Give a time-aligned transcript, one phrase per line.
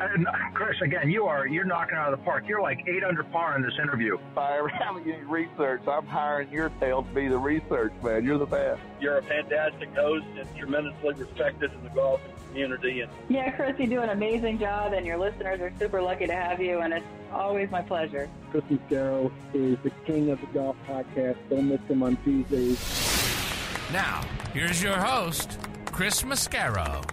[0.00, 2.44] And Chris, again, you are you're knocking out of the park.
[2.48, 4.14] You're like eight under par in this interview.
[4.14, 8.24] If I ever have any research, I'm hiring your tail to be the research man.
[8.24, 8.80] You're the best.
[9.00, 13.00] You're a fantastic host and tremendously respected in the golf community.
[13.00, 16.34] And yeah, Chris, you do an amazing job, and your listeners are super lucky to
[16.34, 18.28] have you, and it's always my pleasure.
[18.50, 21.36] Chris Mascaro is the king of the golf podcast.
[21.48, 22.78] Don't miss him on Tuesdays.
[23.92, 27.04] Now, here's your host, Chris Mascaro.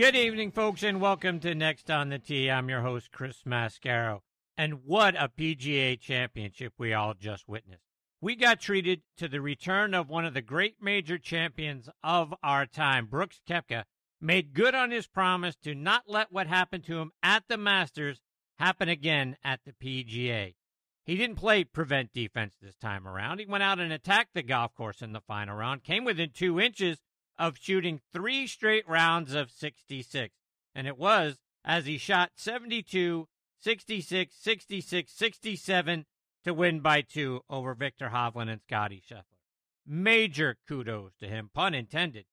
[0.00, 2.50] Good evening, folks, and welcome to Next on the Tee.
[2.50, 4.20] I'm your host, Chris Mascaro.
[4.56, 7.84] And what a PGA championship we all just witnessed.
[8.18, 12.64] We got treated to the return of one of the great major champions of our
[12.64, 13.08] time.
[13.08, 13.84] Brooks Koepka
[14.22, 18.22] made good on his promise to not let what happened to him at the Masters
[18.58, 20.54] happen again at the PGA.
[21.04, 23.38] He didn't play prevent defense this time around.
[23.38, 26.58] He went out and attacked the golf course in the final round, came within two
[26.58, 27.02] inches
[27.40, 30.34] of shooting three straight rounds of 66.
[30.74, 33.26] And it was as he shot 72,
[33.58, 36.06] 66, 66, 67
[36.44, 39.24] to win by two over Viktor Hovland and Scottie Scheffler.
[39.86, 42.26] Major kudos to him, pun intended.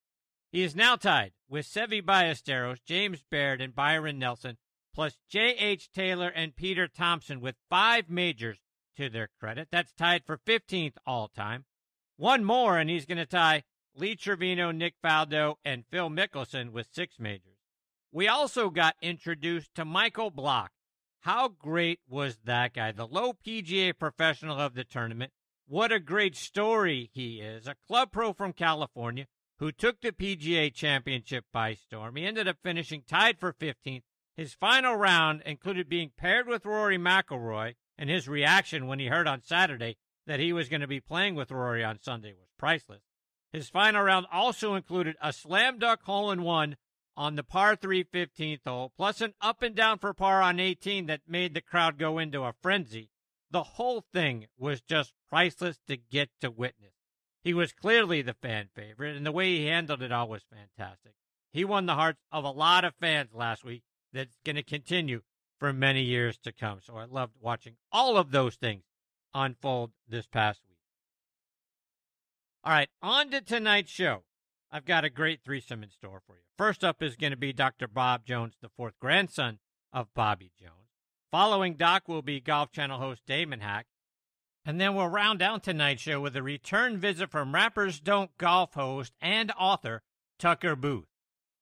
[0.51, 4.57] He is now tied with Seve Ballesteros, James Braid, and Byron Nelson,
[4.93, 5.89] plus J.H.
[5.91, 8.59] Taylor and Peter Thomson with five majors
[8.97, 9.69] to their credit.
[9.71, 11.65] That's tied for 15th all time.
[12.17, 13.63] One more, and he's going to tie
[13.97, 17.57] Lee Trevino, Nick Faldo, and Phil Mickelson with six majors.
[18.11, 20.71] We also got introduced to Michael Block.
[21.21, 22.91] How great was that guy?
[22.91, 25.31] The low PGA professional of the tournament.
[25.67, 27.67] What a great story he is.
[27.67, 29.25] A club pro from California
[29.59, 32.15] who took the PGA championship by storm.
[32.15, 34.03] He ended up finishing tied for 15th.
[34.35, 39.27] His final round included being paired with Rory McIlroy, and his reaction when he heard
[39.27, 39.97] on Saturday
[40.27, 43.01] that he was going to be playing with Rory on Sunday was priceless.
[43.57, 46.77] His final round also included a slam dunk hole in one
[47.15, 51.07] on the par 3 15th hole, plus an up and down for par on 18
[51.07, 53.09] that made the crowd go into a frenzy.
[53.49, 56.93] The whole thing was just priceless to get to witness.
[57.43, 61.13] He was clearly the fan favorite, and the way he handled it all was fantastic.
[61.51, 63.81] He won the hearts of a lot of fans last week
[64.13, 65.23] that's going to continue
[65.57, 66.79] for many years to come.
[66.83, 68.83] So I loved watching all of those things
[69.33, 70.66] unfold this past week.
[72.67, 74.23] All right, on to tonight's show.
[74.69, 76.41] I've got a great threesome in store for you.
[76.57, 77.87] First up is going to be Dr.
[77.87, 79.59] Bob Jones, the fourth grandson
[79.93, 80.89] of Bobby Jones.
[81.31, 83.85] Following Doc will be Golf Channel host Damon Hack.
[84.65, 88.73] And then we'll round out tonight's show with a return visit from Rappers Don't Golf
[88.73, 90.03] host and author
[90.37, 91.07] Tucker Booth.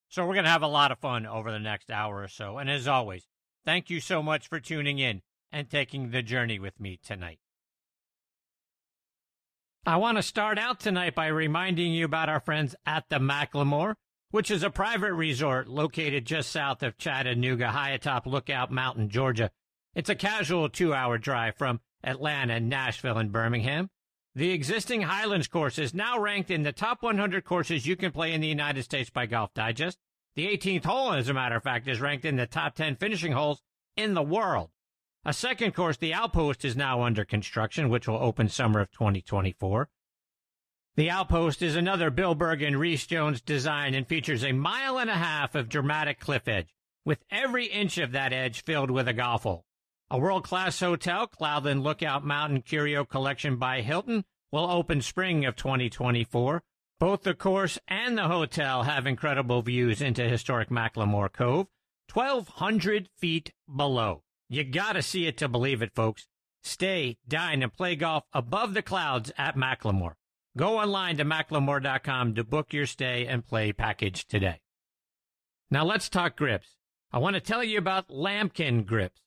[0.10, 2.58] So we're going to have a lot of fun over the next hour or so.
[2.58, 3.28] And as always,
[3.64, 7.38] thank you so much for tuning in and taking the journey with me tonight.
[9.88, 13.94] I want to start out tonight by reminding you about our friends at the McLemore,
[14.32, 19.52] which is a private resort located just south of Chattanooga, high atop Lookout Mountain, Georgia.
[19.94, 23.92] It's a casual two hour drive from Atlanta, Nashville, and Birmingham.
[24.34, 28.34] The existing Highlands course is now ranked in the top 100 courses you can play
[28.34, 30.00] in the United States by Golf Digest.
[30.36, 33.34] The 18th hole, as a matter of fact, is ranked in the top 10 finishing
[33.34, 33.62] holes
[33.96, 34.72] in the world.
[35.28, 39.90] A second course, the Outpost, is now under construction, which will open summer of 2024.
[40.98, 45.10] The Outpost is another Bill Berg and Rees Jones design and features a mile and
[45.10, 46.76] a half of dramatic cliff edge,
[47.06, 49.66] with every inch of that edge filled with a golf hole.
[50.12, 56.62] A world-class hotel, Cloudland Lookout Mountain Curio Collection by Hilton, will open spring of 2024.
[57.00, 61.66] Both the course and the hotel have incredible views into historic McLemore Cove,
[62.14, 64.22] 1,200 feet below.
[64.48, 66.28] You gotta see it to believe it, folks.
[66.64, 70.16] Stay, dine, and play golf above the clouds at McLemore.
[70.58, 74.62] Go online to mclemore.com to book your stay and play package today.
[75.70, 76.76] Now let's talk grips.
[77.12, 79.22] I want to tell you about Lamkin grips.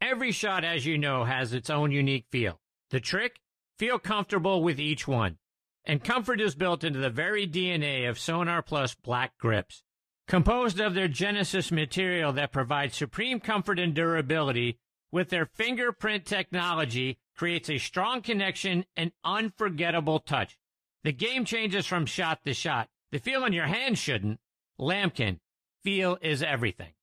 [0.00, 2.60] Every shot, as you know, has its own unique feel.
[2.90, 3.40] The trick?
[3.78, 5.38] Feel comfortable with each one.
[5.84, 9.82] And comfort is built into the very DNA of Sonar Plus black grips.
[10.26, 14.78] Composed of their Genesis material that provides supreme comfort and durability,
[15.10, 20.58] with their fingerprint technology, creates a strong connection and unforgettable touch.
[21.04, 22.88] The game changes from shot to shot.
[23.10, 24.40] The feel in your hand shouldn't.
[24.80, 25.40] Lamkin,
[25.82, 26.94] feel is everything.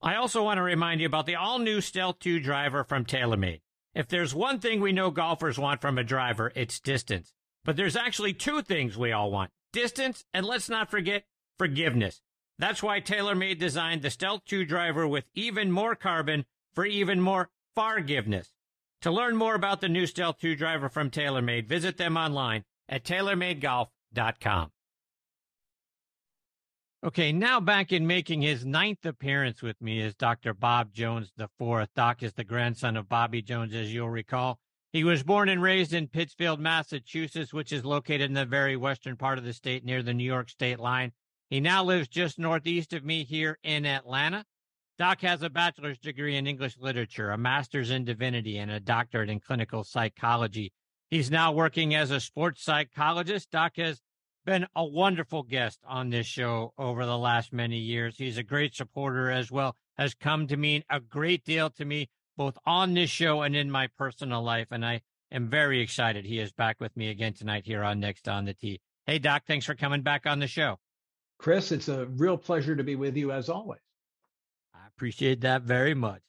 [0.00, 3.62] I also want to remind you about the all new Stealth 2 driver from TaylorMade.
[3.94, 7.32] If there's one thing we know golfers want from a driver, it's distance.
[7.64, 11.24] But there's actually two things we all want distance, and let's not forget
[11.58, 12.20] forgiveness.
[12.58, 17.50] That's why TaylorMade designed the Stealth 2 driver with even more carbon for even more
[17.74, 18.52] forgiveness.
[19.02, 23.04] To learn more about the new Stealth 2 driver from TaylorMade, visit them online at
[23.04, 24.70] TaylorMadeGolf.com.
[27.04, 30.54] Okay, now back in making his ninth appearance with me is Dr.
[30.54, 31.88] Bob Jones IV.
[31.94, 34.58] Doc is the grandson of Bobby Jones, as you'll recall.
[34.90, 39.16] He was born and raised in Pittsfield, Massachusetts, which is located in the very western
[39.16, 41.12] part of the state near the New York state line.
[41.50, 44.44] He now lives just northeast of me here in Atlanta.
[44.98, 49.28] Doc has a bachelor's degree in English literature, a master's in divinity, and a doctorate
[49.28, 50.72] in clinical psychology.
[51.10, 53.50] He's now working as a sports psychologist.
[53.50, 54.00] Doc has
[54.44, 58.16] been a wonderful guest on this show over the last many years.
[58.18, 62.08] He's a great supporter as well, has come to mean a great deal to me,
[62.36, 64.68] both on this show and in my personal life.
[64.70, 65.02] And I
[65.32, 68.54] am very excited he is back with me again tonight here on Next on the
[68.54, 68.80] Tee.
[69.06, 70.78] Hey, Doc, thanks for coming back on the show.
[71.44, 73.82] Chris, it's a real pleasure to be with you as always.
[74.74, 76.22] I appreciate that very much.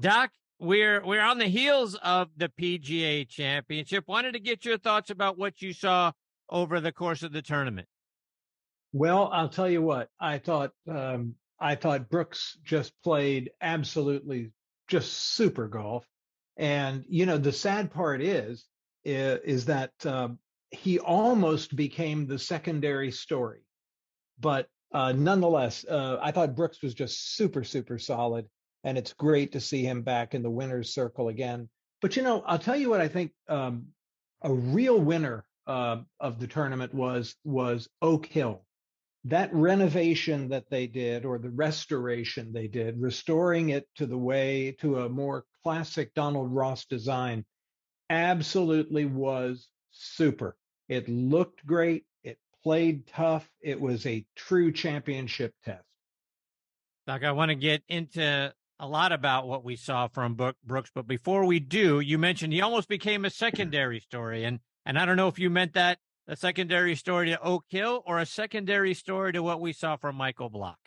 [0.00, 4.04] Doc, we're we're on the heels of the PGA Championship.
[4.08, 6.12] Wanted to get your thoughts about what you saw
[6.48, 7.86] over the course of the tournament?
[8.94, 10.08] Well, I'll tell you what.
[10.18, 14.52] I thought um, I thought Brooks just played absolutely
[14.88, 16.06] just super golf,
[16.56, 18.64] and you know the sad part is
[19.04, 20.38] is, is that um,
[20.70, 23.65] he almost became the secondary story,
[24.38, 28.46] but uh, nonetheless, uh, I thought Brooks was just super super solid,
[28.84, 31.68] and it's great to see him back in the winners' circle again.
[32.00, 33.88] But you know, I'll tell you what I think um,
[34.42, 38.64] a real winner uh, of the tournament was was Oak Hill.
[39.24, 44.76] That renovation that they did, or the restoration they did, restoring it to the way
[44.80, 47.44] to a more classic Donald Ross design,
[48.08, 50.56] absolutely was super.
[50.88, 52.04] It looked great.
[52.66, 53.48] Played tough.
[53.60, 55.84] It was a true championship test.
[57.06, 61.06] Doc, I want to get into a lot about what we saw from Brooks, but
[61.06, 65.16] before we do, you mentioned he almost became a secondary story, and and I don't
[65.16, 69.32] know if you meant that a secondary story to Oak Hill or a secondary story
[69.34, 70.80] to what we saw from Michael Block.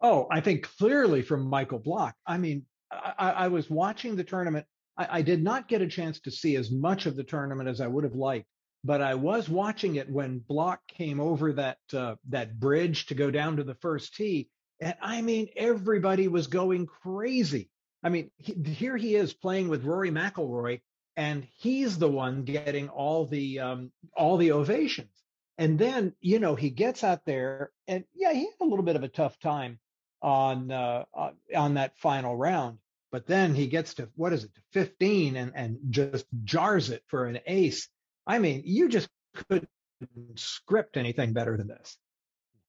[0.00, 2.14] Oh, I think clearly from Michael Block.
[2.26, 4.64] I mean, I, I was watching the tournament.
[4.96, 7.82] I, I, did not get a chance to see as much of the tournament as
[7.82, 8.46] I would have liked,
[8.84, 13.30] but I was watching it when Block came over that uh, that bridge to go
[13.30, 17.70] down to the first tee, and I mean, everybody was going crazy.
[18.02, 20.82] I mean, he, here he is playing with Rory McIlroy,
[21.16, 25.08] and he's the one getting all the um, all the ovations.
[25.56, 28.96] And then you know he gets out there, and yeah, he had a little bit
[28.96, 29.78] of a tough time
[30.20, 31.04] on uh,
[31.56, 32.78] on that final round.
[33.10, 37.02] But then he gets to what is it, to 15, and and just jars it
[37.06, 37.88] for an ace.
[38.26, 39.08] I mean, you just
[39.48, 39.68] couldn't
[40.36, 41.96] script anything better than this.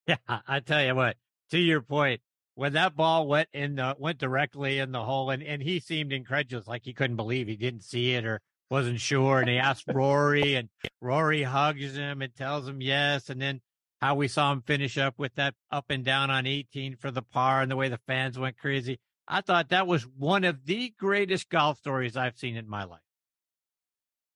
[0.08, 1.18] Yeah, I tell you what.
[1.50, 2.22] To your point,
[2.56, 6.12] when that ball went in the went directly in the hole and, and he seemed
[6.12, 9.86] incredulous like he couldn't believe he didn't see it or wasn't sure and he asked
[9.94, 10.70] rory and
[11.02, 13.62] rory hugs him and tells him yes and then
[14.02, 17.22] how we saw him finish up with that up and down on 18 for the
[17.22, 20.94] par and the way the fans went crazy i thought that was one of the
[20.98, 23.02] greatest golf stories i've seen in my life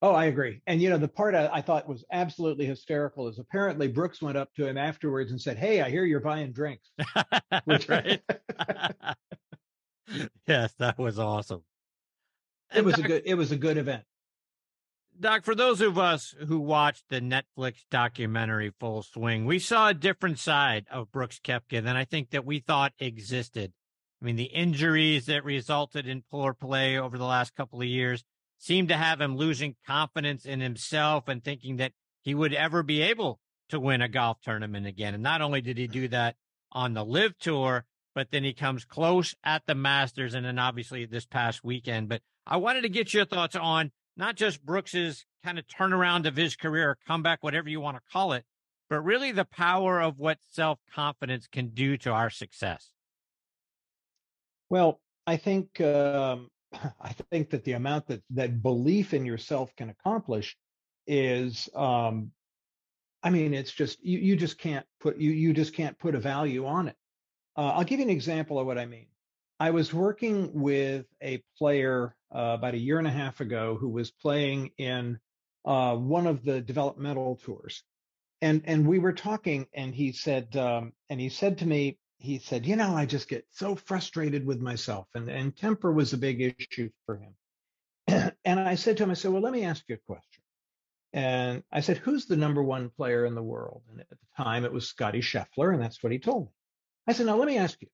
[0.01, 0.61] Oh, I agree.
[0.65, 4.37] And you know, the part I, I, thought was absolutely hysterical is apparently Brooks went
[4.37, 6.89] up to him afterwards and said, "Hey, I hear you're buying drinks."
[7.65, 8.21] Which, right?
[10.47, 11.63] yes, that was awesome.
[12.73, 13.23] It was Doc, a good.
[13.25, 14.03] It was a good event.
[15.19, 19.93] Doc, for those of us who watched the Netflix documentary Full Swing, we saw a
[19.93, 23.73] different side of Brooks Koepka than I think that we thought existed.
[24.21, 28.23] I mean, the injuries that resulted in poor play over the last couple of years
[28.59, 33.01] seemed to have him losing confidence in himself and thinking that he would ever be
[33.01, 33.39] able
[33.69, 35.13] to win a golf tournament again.
[35.13, 36.35] And not only did he do that
[36.71, 41.05] on the LIV tour, but then he comes close at the Masters and then obviously
[41.05, 42.09] this past weekend.
[42.09, 46.35] But I wanted to get your thoughts on not just Brooks's kind of turnaround of
[46.35, 48.43] his career, comeback, whatever you want to call it,
[48.89, 52.89] but really the power of what self confidence can do to our success.
[54.69, 56.49] Well, I think um,
[57.01, 60.55] I think that the amount that that belief in yourself can accomplish
[61.07, 62.31] is, um,
[63.23, 66.19] I mean, it's just you you just can't put you you just can't put a
[66.19, 66.95] value on it.
[67.57, 69.07] Uh, I'll give you an example of what I mean.
[69.59, 73.89] I was working with a player uh, about a year and a half ago who
[73.89, 75.19] was playing in
[75.65, 77.83] uh, one of the developmental tours,
[78.41, 82.39] and and we were talking, and he said, um, and he said to me, he
[82.39, 86.17] said, you know, I just get so frustrated with myself, and and temper was a
[86.17, 87.33] big issue for him.
[88.45, 90.43] and I said to him, I said, well, let me ask you a question.
[91.13, 93.81] And I said, who's the number one player in the world?
[93.89, 96.51] And at the time, it was Scottie Scheffler, and that's what he told me.
[97.07, 97.87] I said, now let me ask you,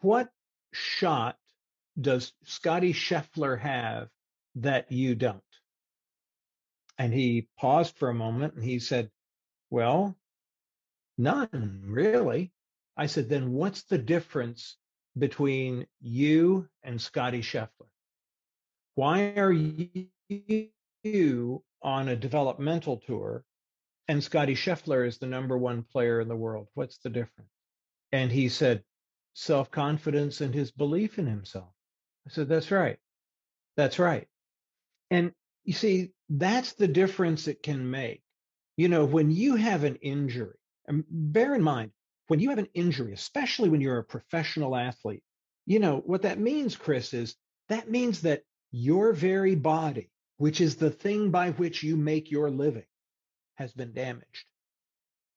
[0.00, 0.28] what
[0.72, 1.38] shot
[1.98, 4.08] does Scottie Scheffler have
[4.56, 5.42] that you don't?
[6.98, 9.10] And he paused for a moment and he said,
[9.70, 10.16] Well,
[11.18, 12.52] none really.
[12.96, 14.76] I said, Then what's the difference
[15.18, 17.88] between you and Scottie Scheffler?
[18.94, 23.44] Why are you on a developmental tour
[24.08, 26.68] and Scottie Scheffler is the number one player in the world?
[26.74, 27.50] What's the difference?
[28.12, 28.82] And he said,
[29.34, 31.68] self confidence and his belief in himself.
[32.26, 32.98] I said, That's right.
[33.76, 34.26] That's right.
[35.10, 35.32] And
[35.64, 38.22] you see, that's the difference it can make.
[38.76, 40.56] You know, when you have an injury,
[40.88, 41.90] and bear in mind,
[42.28, 45.22] when you have an injury, especially when you're a professional athlete,
[45.66, 47.36] you know, what that means, Chris, is
[47.68, 52.50] that means that your very body, which is the thing by which you make your
[52.50, 52.86] living,
[53.56, 54.46] has been damaged.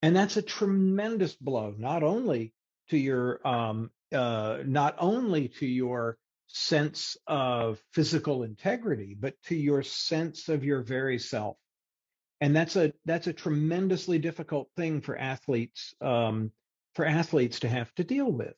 [0.01, 2.53] And that's a tremendous blow, not only
[2.89, 6.17] to your um, uh, not only to your
[6.47, 11.57] sense of physical integrity, but to your sense of your very self.
[12.41, 16.51] And that's a that's a tremendously difficult thing for athletes um,
[16.99, 18.53] for athletes to have to deal with.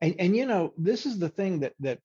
[0.00, 1.98] And and you know this is the thing that that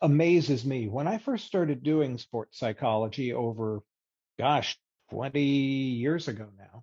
[0.00, 0.88] amazes me.
[0.88, 3.82] When I first started doing sports psychology over,
[4.36, 4.76] gosh,
[5.12, 6.82] 20 years ago now,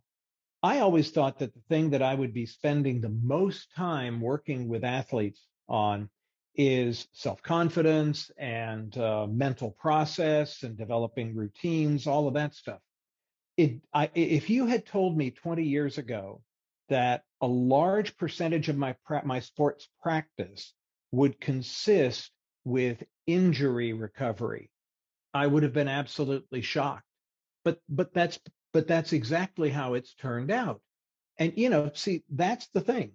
[0.63, 4.69] I always thought that the thing that I would be spending the most time working
[4.69, 6.09] with athletes on
[6.55, 12.79] is self confidence and uh, mental process and developing routines, all of that stuff.
[13.57, 16.41] It, I, if you had told me 20 years ago
[16.88, 20.73] that a large percentage of my my sports practice
[21.11, 22.31] would consist
[22.63, 24.71] with injury recovery,
[25.31, 27.05] I would have been absolutely shocked.
[27.63, 28.39] But but that's
[28.73, 30.81] but that's exactly how it's turned out.
[31.37, 33.11] And, you know, see, that's the thing.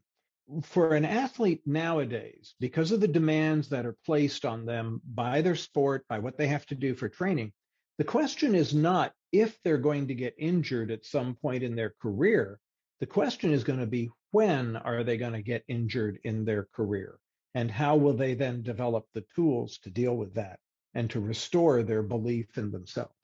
[0.63, 5.57] For an athlete nowadays, because of the demands that are placed on them by their
[5.57, 7.53] sport, by what they have to do for training,
[7.99, 11.95] the question is not if they're going to get injured at some point in their
[12.01, 12.61] career.
[13.01, 16.67] The question is going to be when are they going to get injured in their
[16.75, 17.19] career?
[17.55, 20.61] And how will they then develop the tools to deal with that
[20.95, 23.15] and to restore their belief in themselves?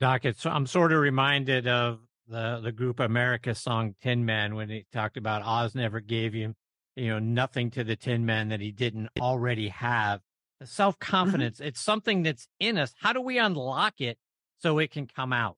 [0.00, 4.68] Doc, it's, I'm sort of reminded of the the group America song Tin Man when
[4.68, 6.54] he talked about Oz never gave you,
[6.96, 10.20] you know, nothing to the Tin Man that he didn't already have.
[10.64, 11.68] Self confidence, mm-hmm.
[11.68, 12.94] it's something that's in us.
[12.98, 14.18] How do we unlock it
[14.60, 15.56] so it can come out?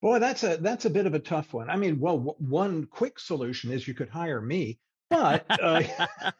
[0.00, 1.68] Boy, that's a that's a bit of a tough one.
[1.68, 4.78] I mean, well, w- one quick solution is you could hire me,
[5.10, 5.82] but uh,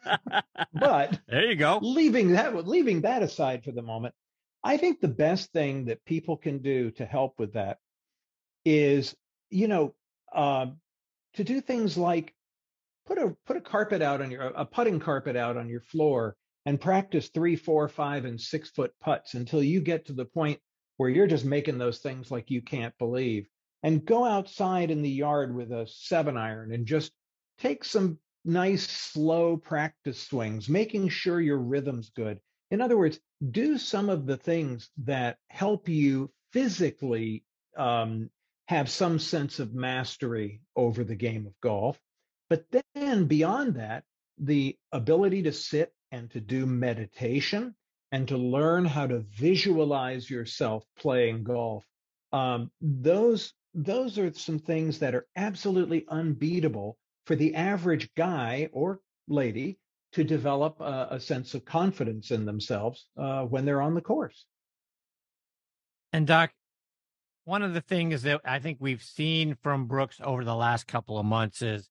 [0.73, 1.79] but there you go.
[1.81, 4.15] Leaving that leaving that aside for the moment,
[4.63, 7.79] I think the best thing that people can do to help with that
[8.63, 9.13] is,
[9.49, 9.93] you know,
[10.33, 10.67] uh,
[11.33, 12.33] to do things like
[13.05, 16.37] put a put a carpet out on your a putting carpet out on your floor
[16.65, 20.59] and practice three, four, five, and six foot putts until you get to the point
[20.99, 23.47] where you're just making those things like you can't believe.
[23.83, 27.13] And go outside in the yard with a seven iron and just
[27.57, 32.41] take some nice slow practice swings, making sure your rhythm's good.
[32.69, 33.17] In other words,
[33.49, 37.45] do some of the things that help you physically
[37.77, 38.29] um,
[38.67, 41.97] have some sense of mastery over the game of golf.
[42.49, 44.03] But then beyond that,
[44.37, 47.73] the ability to sit and to do meditation
[48.11, 51.85] and to learn how to visualize yourself playing golf.
[52.31, 58.99] Um, those those are some things that are absolutely unbeatable for the average guy or
[59.27, 59.77] lady
[60.13, 64.45] to develop a, a sense of confidence in themselves uh, when they're on the course.
[66.11, 66.51] And Doc,
[67.45, 71.19] one of the things that I think we've seen from Brooks over the last couple
[71.19, 71.89] of months is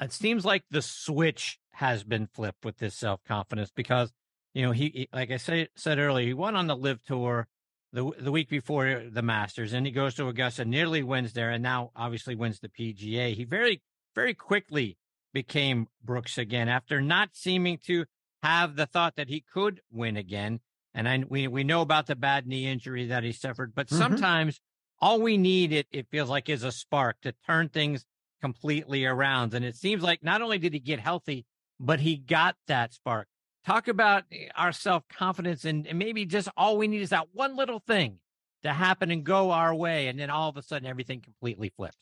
[0.00, 4.12] it seems like the switch has been flipped with this self confidence because
[4.54, 7.48] you know he, he, like I said said earlier he went on the LIV tour
[7.92, 11.62] the the week before the Masters, and he goes to Augusta, nearly wins there, and
[11.62, 13.34] now obviously wins the PGA.
[13.34, 13.82] He very
[14.14, 14.96] very quickly
[15.32, 18.04] became Brooks again after not seeming to
[18.42, 20.60] have the thought that he could win again.
[20.94, 23.98] And I, we we know about the bad knee injury that he suffered, but mm-hmm.
[23.98, 24.60] sometimes
[25.00, 28.04] all we need it it feels like is a spark to turn things
[28.40, 29.54] completely around.
[29.54, 31.44] And it seems like not only did he get healthy,
[31.78, 33.28] but he got that spark.
[33.66, 34.24] Talk about
[34.56, 38.18] our self confidence and, and maybe just all we need is that one little thing
[38.62, 41.96] to happen and go our way, and then all of a sudden everything completely flips.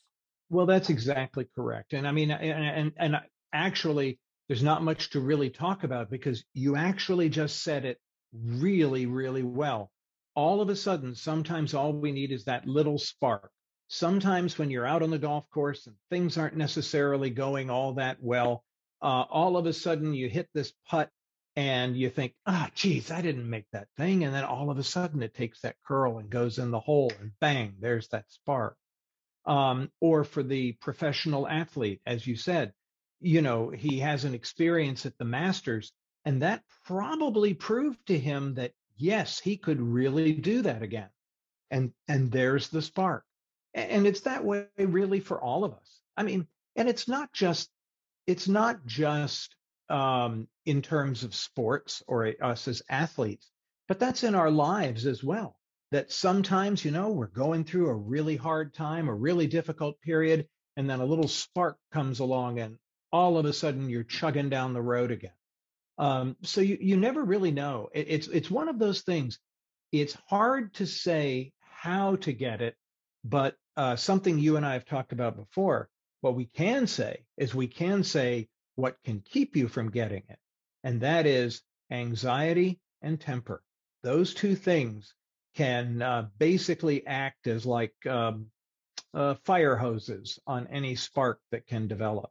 [0.50, 1.92] Well, that's exactly correct.
[1.92, 3.16] And I mean, and, and, and
[3.52, 7.98] actually, there's not much to really talk about because you actually just said it
[8.32, 9.90] really, really well.
[10.34, 13.50] All of a sudden, sometimes all we need is that little spark.
[13.88, 18.18] Sometimes when you're out on the golf course and things aren't necessarily going all that
[18.20, 18.64] well,
[19.02, 21.10] uh, all of a sudden you hit this putt
[21.58, 24.22] and you think, ah, oh, geez, I didn't make that thing.
[24.22, 27.10] And then all of a sudden it takes that curl and goes in the hole
[27.18, 28.76] and bang, there's that spark.
[29.44, 32.74] Um, or for the professional athlete, as you said,
[33.20, 35.92] you know, he has an experience at the Masters,
[36.24, 41.10] and that probably proved to him that yes, he could really do that again.
[41.72, 43.24] And and there's the spark.
[43.74, 46.00] And it's that way really for all of us.
[46.16, 46.46] I mean,
[46.76, 47.68] and it's not just
[48.28, 49.56] it's not just
[49.90, 53.50] um, in terms of sports or us as athletes,
[53.86, 55.56] but that's in our lives as well.
[55.90, 60.46] That sometimes, you know, we're going through a really hard time, a really difficult period,
[60.76, 62.76] and then a little spark comes along and
[63.10, 65.32] all of a sudden you're chugging down the road again.
[65.98, 67.88] Um, so you, you never really know.
[67.92, 69.38] It, it's it's one of those things.
[69.90, 72.76] It's hard to say how to get it,
[73.24, 75.88] but uh, something you and I have talked about before.
[76.20, 78.48] What we can say is we can say
[78.78, 80.38] what can keep you from getting it,
[80.84, 83.60] and that is anxiety and temper.
[84.04, 85.14] Those two things
[85.56, 88.46] can uh, basically act as like um,
[89.12, 92.30] uh, fire hoses on any spark that can develop.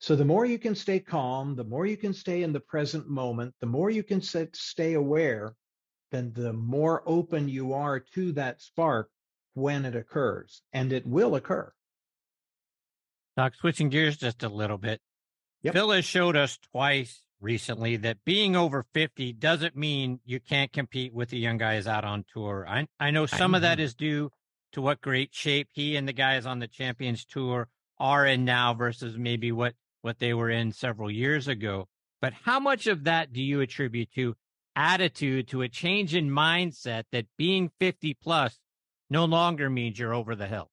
[0.00, 3.08] So the more you can stay calm, the more you can stay in the present
[3.08, 5.54] moment, the more you can stay aware,
[6.10, 9.10] then the more open you are to that spark
[9.54, 11.72] when it occurs, and it will occur.
[13.36, 15.00] Doc, switching gears just a little bit.
[15.64, 15.72] Yep.
[15.72, 21.14] Phil has showed us twice recently that being over 50 doesn't mean you can't compete
[21.14, 22.66] with the young guys out on tour.
[22.68, 24.30] I, I know some I of that is due
[24.72, 28.74] to what great shape he and the guys on the Champions Tour are in now
[28.74, 31.88] versus maybe what what they were in several years ago.
[32.20, 34.36] But how much of that do you attribute to
[34.76, 38.58] attitude, to a change in mindset that being 50 plus
[39.08, 40.70] no longer means you're over the hill?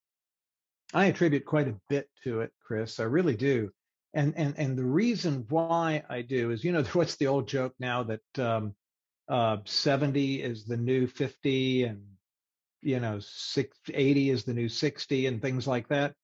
[0.94, 3.00] I attribute quite a bit to it, Chris.
[3.00, 3.72] I really do.
[4.13, 7.74] And and and the reason why I do is, you know, what's the old joke
[7.80, 8.76] now that um,
[9.30, 12.04] uh, 70 is the new 50 and
[12.82, 13.19] you know
[13.93, 16.15] 80 is the new 60 and things like that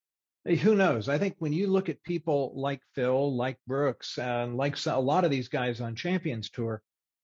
[0.55, 1.09] who knows?
[1.09, 5.25] I think when you look at people like Phil, like Brooks, and like a lot
[5.25, 6.81] of these guys on Champions Tour,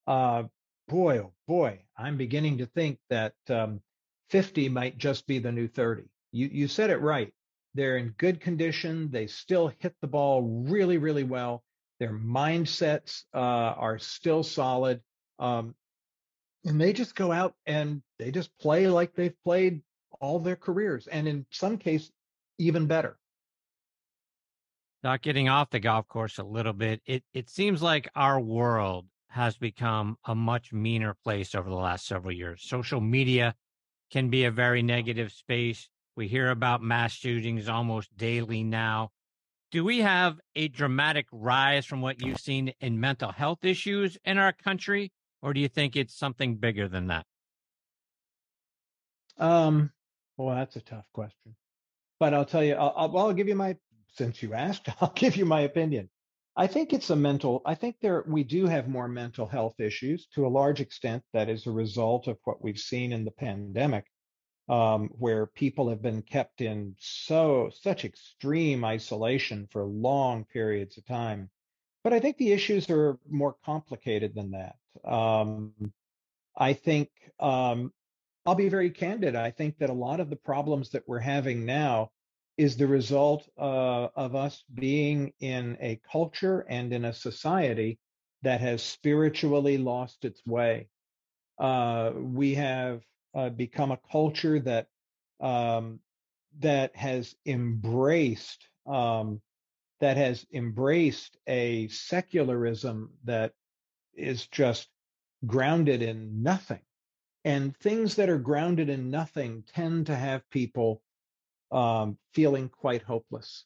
[0.07, 0.43] uh,
[0.87, 3.81] boy, oh boy, I'm beginning to think that um,
[4.29, 6.03] 50 might just be the new 30.
[6.31, 7.33] You you said it right.
[7.75, 9.09] They're in good condition.
[9.11, 11.63] They still hit the ball really, really well.
[11.99, 15.01] Their mindsets uh, are still solid,
[15.39, 15.75] um,
[16.65, 19.81] and they just go out and they just play like they've played
[20.19, 22.11] all their careers, and in some case,
[22.57, 23.17] even better.
[25.03, 29.05] Not getting off the golf course a little bit, it, it seems like our world
[29.27, 32.61] has become a much meaner place over the last several years.
[32.63, 33.55] Social media
[34.11, 35.89] can be a very negative space.
[36.15, 39.09] We hear about mass shootings almost daily now.
[39.71, 44.37] Do we have a dramatic rise from what you've seen in mental health issues in
[44.37, 47.25] our country, or do you think it's something bigger than that?
[49.39, 49.91] Um,
[50.37, 51.55] well, that's a tough question.
[52.19, 53.75] But I'll tell you, I'll, I'll give you my,
[54.13, 56.09] since you asked, I'll give you my opinion.
[56.55, 60.27] I think it's a mental, I think there, we do have more mental health issues
[60.35, 64.05] to a large extent that is a result of what we've seen in the pandemic,
[64.69, 71.05] um, where people have been kept in so, such extreme isolation for long periods of
[71.05, 71.49] time.
[72.03, 74.75] But I think the issues are more complicated than that.
[75.09, 75.73] Um,
[76.55, 77.91] I think um,
[78.45, 79.35] I'll be very candid.
[79.35, 82.11] I think that a lot of the problems that we're having now
[82.57, 87.99] is the result uh, of us being in a culture and in a society
[88.43, 90.87] that has spiritually lost its way.
[91.57, 93.01] Uh, we have
[93.35, 94.87] uh, become a culture that
[95.41, 95.99] um,
[96.59, 99.41] that has embraced um,
[100.01, 103.53] that has embraced a secularism that
[104.15, 104.89] is just
[105.45, 106.81] grounded in nothing
[107.45, 111.01] And things that are grounded in nothing tend to have people
[111.71, 113.65] um, feeling quite hopeless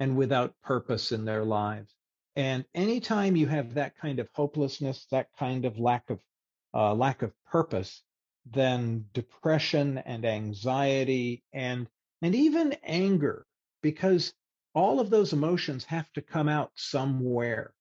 [0.00, 1.94] and without purpose in their lives.
[2.36, 6.20] And anytime you have that kind of hopelessness, that kind of lack of
[6.74, 8.02] uh, lack of purpose,
[8.50, 11.88] then depression and anxiety and
[12.22, 13.46] and even anger,
[13.82, 14.32] because
[14.74, 17.74] all of those emotions have to come out somewhere,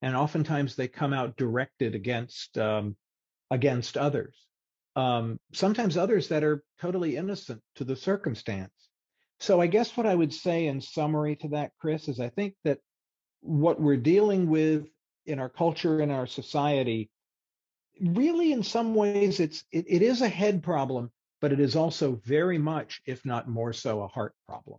[0.00, 2.96] and oftentimes they come out directed against um,
[3.50, 4.36] against others.
[4.96, 8.72] Um, sometimes others that are totally innocent to the circumstance.
[9.40, 12.54] So I guess what I would say in summary to that, Chris, is I think
[12.64, 12.78] that
[13.40, 14.86] what we're dealing with
[15.26, 17.10] in our culture in our society,
[18.00, 22.20] really in some ways it's it, it is a head problem, but it is also
[22.24, 24.78] very much, if not more so, a heart problem.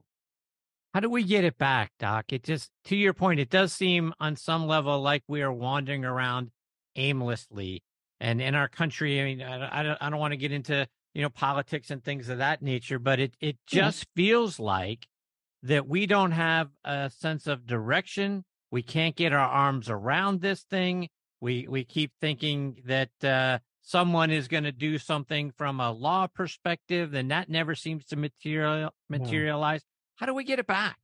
[0.93, 2.31] How do we get it back, Doc?
[2.31, 6.05] It just, to your point, it does seem on some level like we are wandering
[6.05, 6.51] around
[6.95, 7.81] aimlessly.
[8.19, 10.87] And in our country, I mean, I, I don't, I don't want to get into
[11.13, 13.77] you know, politics and things of that nature, but it, it mm-hmm.
[13.77, 15.07] just feels like
[15.63, 18.43] that we don't have a sense of direction.
[18.71, 21.09] We can't get our arms around this thing.
[21.43, 26.25] We, we keep thinking that, uh, someone is going to do something from a law
[26.25, 29.81] perspective, and that never seems to material, materialize.
[29.81, 30.15] No.
[30.15, 30.97] How do we get it back?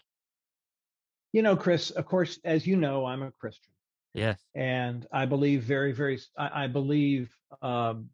[1.34, 3.74] You know, Chris, of course, as you know, I'm a Christian.
[4.14, 4.40] Yes.
[4.56, 7.30] And I believe very, very, I, I believe
[7.62, 8.10] um,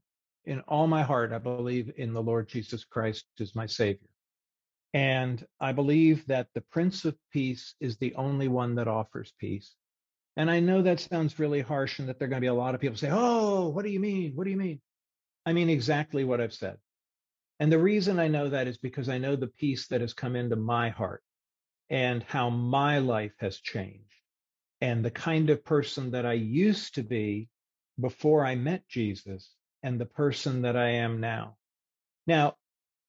[0.46, 4.10] in all my heart, I believe in the Lord Jesus Christ as my Savior.
[4.94, 9.76] And I believe that the Prince of Peace is the only one that offers peace.
[10.38, 12.54] And I know that sounds really harsh and that there are going to be a
[12.54, 14.34] lot of people say, Oh, what do you mean?
[14.36, 14.82] What do you mean?
[15.46, 16.78] I mean exactly what I've said.
[17.60, 20.36] And the reason I know that is because I know the peace that has come
[20.36, 21.24] into my heart
[21.90, 24.02] and how my life has changed
[24.82, 27.50] and the kind of person that I used to be
[28.00, 29.52] before I met Jesus
[29.84, 31.56] and the person that I am now.
[32.28, 32.56] Now,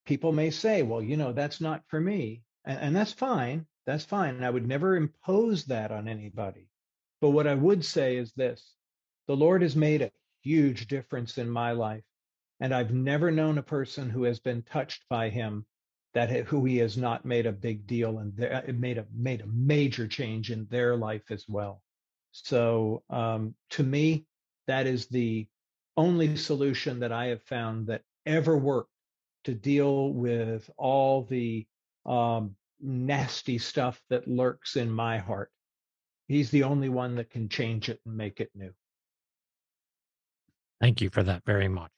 [0.05, 2.43] people may say, well, you know, that's not for me.
[2.65, 3.67] And, and that's fine.
[3.85, 4.37] That's fine.
[4.37, 6.69] And I would never impose that on anybody.
[7.21, 8.75] But what I would say is this
[9.27, 12.05] the Lord has made a huge difference in my life.
[12.61, 15.67] And I've never known a person who has been touched by him
[16.15, 19.47] that who he has not made a big deal and it made a made a
[19.49, 21.83] major change in their life as well.
[22.33, 24.25] So um, to me,
[24.67, 25.47] that is the
[25.97, 28.91] only solution that I have found that ever worked
[29.45, 31.67] to deal with all the
[32.07, 35.51] um, nasty stuff that lurks in my heart.
[36.29, 38.73] He's the only one that can change it and make it new.
[40.81, 41.91] Thank you for that very much.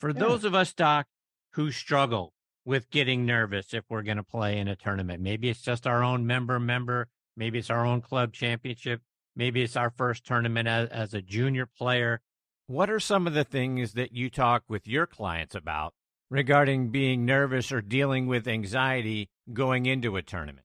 [0.00, 0.20] For yeah.
[0.20, 1.06] those of us, Doc,
[1.52, 2.32] who struggle
[2.64, 6.02] with getting nervous if we're going to play in a tournament, maybe it's just our
[6.02, 9.02] own member member, maybe it's our own club championship,
[9.36, 12.20] maybe it's our first tournament as, as a junior player.
[12.66, 15.92] What are some of the things that you talk with your clients about
[16.30, 20.64] regarding being nervous or dealing with anxiety going into a tournament?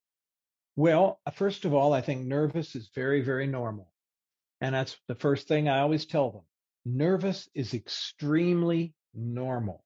[0.79, 3.91] Well, uh, first of all, I think nervous is very, very normal.
[4.61, 6.43] And that's the first thing I always tell them.
[6.85, 9.83] Nervous is extremely normal.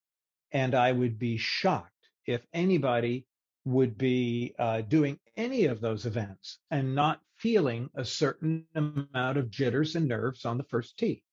[0.52, 1.90] And I would be shocked
[2.28, 3.26] if anybody
[3.66, 9.50] would be uh, doing any of those events and not feeling a certain amount of
[9.50, 11.24] jitters and nerves on the first tee.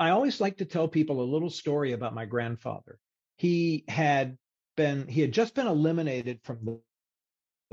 [0.00, 2.98] I always like to tell people a little story about my grandfather.
[3.36, 4.36] He had
[4.76, 6.80] been he had just been eliminated from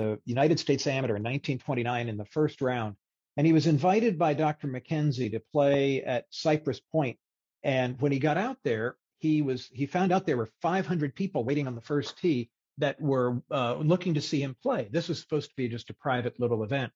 [0.02, 2.96] the, United States Amateur in 1929 in the first round,
[3.38, 4.68] and he was invited by Dr.
[4.68, 7.18] MacKenzie to play at Cypress Point.
[7.64, 11.44] And when he got out there, he was he found out there were 500 people
[11.44, 14.90] waiting on the first tee that were uh, looking to see him play.
[14.92, 16.92] This was supposed to be just a private little event.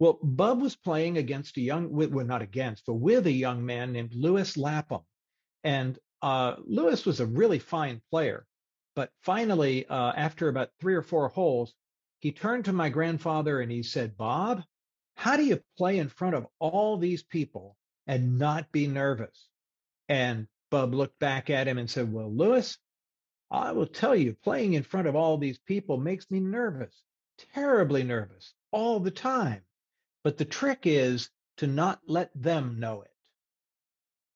[0.00, 3.92] Well, Bub was playing against a young, well, not against, but with a young man
[3.92, 5.02] named Lewis Lapham.
[5.62, 8.46] And uh, Lewis was a really fine player.
[8.96, 11.74] But finally, uh, after about three or four holes,
[12.20, 14.62] he turned to my grandfather and he said, Bob,
[15.14, 19.48] how do you play in front of all these people and not be nervous?
[20.08, 22.78] And Bub looked back at him and said, Well, Lewis,
[23.50, 26.94] I will tell you, playing in front of all these people makes me nervous,
[27.54, 29.62] terribly nervous, all the time.
[30.22, 33.10] But the trick is to not let them know it.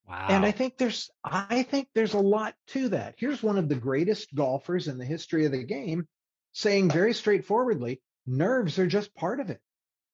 [0.08, 0.26] Wow.
[0.28, 3.14] And I think there's I think there's a lot to that.
[3.16, 6.06] Here's one of the greatest golfers in the history of the game
[6.54, 9.60] saying very straightforwardly, nerves are just part of it.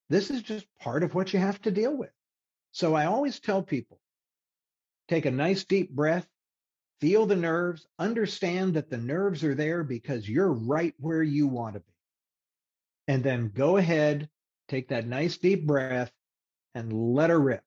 [0.09, 2.11] This is just part of what you have to deal with.
[2.73, 4.01] So I always tell people,
[5.09, 6.29] take a nice deep breath,
[7.01, 11.75] feel the nerves, understand that the nerves are there because you're right where you want
[11.75, 11.93] to be.
[13.07, 14.29] And then go ahead
[14.71, 16.13] Take that nice deep breath
[16.77, 17.65] and let her rip.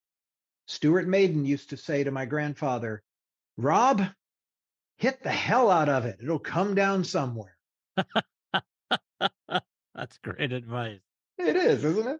[0.67, 3.03] Stewart Maiden used to say to my grandfather,
[3.57, 4.01] Rob,
[4.95, 6.19] hit the hell out of it.
[6.23, 7.57] It'll come down somewhere.
[9.95, 10.99] That's great advice.
[11.37, 12.19] It is, isn't it?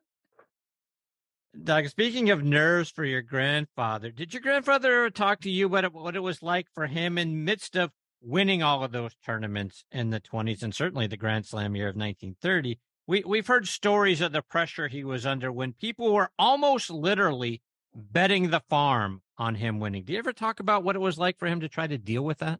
[1.61, 5.83] Doc, speaking of nerves for your grandfather, did your grandfather ever talk to you what
[5.83, 9.85] it, what it was like for him in midst of winning all of those tournaments
[9.91, 12.79] in the 20s and certainly the Grand Slam year of 1930?
[13.05, 17.61] We, we've heard stories of the pressure he was under when people were almost literally
[17.93, 20.03] betting the farm on him winning.
[20.03, 22.23] Do you ever talk about what it was like for him to try to deal
[22.23, 22.59] with that?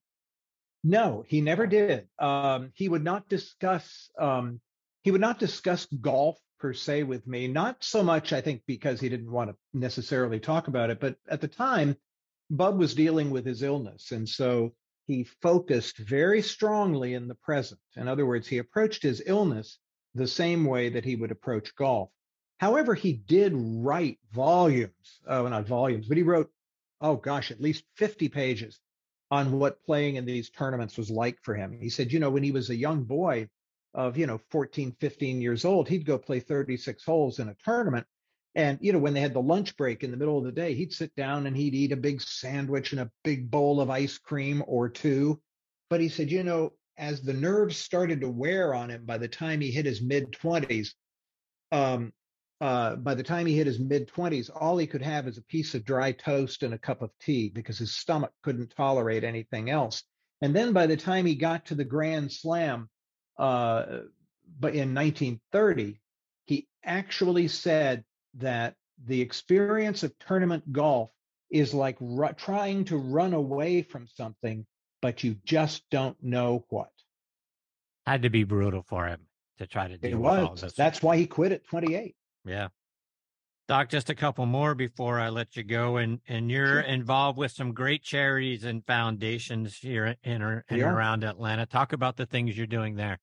[0.84, 2.08] No, he never did.
[2.20, 4.60] Um, he would not discuss um,
[5.04, 7.48] he would not discuss golf per se with me.
[7.48, 11.18] Not so much, I think, because he didn't want to necessarily talk about it, but
[11.30, 11.98] at the time,
[12.50, 14.74] Bub was dealing with his illness, and so
[15.08, 17.82] he focused very strongly in the present.
[17.98, 19.78] In other words, he approached his illness
[20.16, 22.10] the same way that he would approach golf.
[22.60, 26.50] However, he did write volumes, oh, not volumes, but he wrote,
[27.02, 28.80] oh gosh, at least 50 pages
[29.34, 31.76] on what playing in these tournaments was like for him.
[31.82, 33.50] He said, you know, when he was a young boy
[33.96, 38.06] of, you know, 14, 15 years old, he'd go play 36 holes in a tournament.
[38.54, 40.76] And, you know, when they had the lunch break in the middle of the day,
[40.76, 44.20] he'd sit down and he'd eat a big sandwich and a big bowl of ice
[44.20, 45.42] cream or two.
[45.90, 49.28] But he said, you know, as the nerves started to wear on him by the
[49.28, 50.90] time he hit his mid 20s,
[51.72, 52.14] um,
[52.64, 55.42] uh, by the time he hit his mid 20s, all he could have is a
[55.42, 59.70] piece of dry toast and a cup of tea because his stomach couldn't tolerate anything
[59.70, 60.02] else.
[60.42, 62.90] And then by the time he got to the Grand Slam,
[63.38, 63.84] uh,
[64.62, 66.00] but in 1930,
[66.46, 68.76] he actually said that
[69.08, 71.12] the experience of tournament golf
[71.52, 71.98] is like
[72.38, 74.66] trying to run away from something,
[75.02, 76.92] but you just don't know what.
[78.08, 79.20] Had to be brutal for him
[79.58, 80.72] to try to deal it with all this.
[80.76, 82.16] That's why he quit at 28.
[82.46, 82.70] Yeah.
[83.68, 85.98] Doc, just a couple more before I let you go.
[85.98, 86.80] And and you're Sure.
[86.82, 91.66] involved with some great charities and foundations here in or in and around Atlanta.
[91.66, 93.20] Talk about the things you're doing there.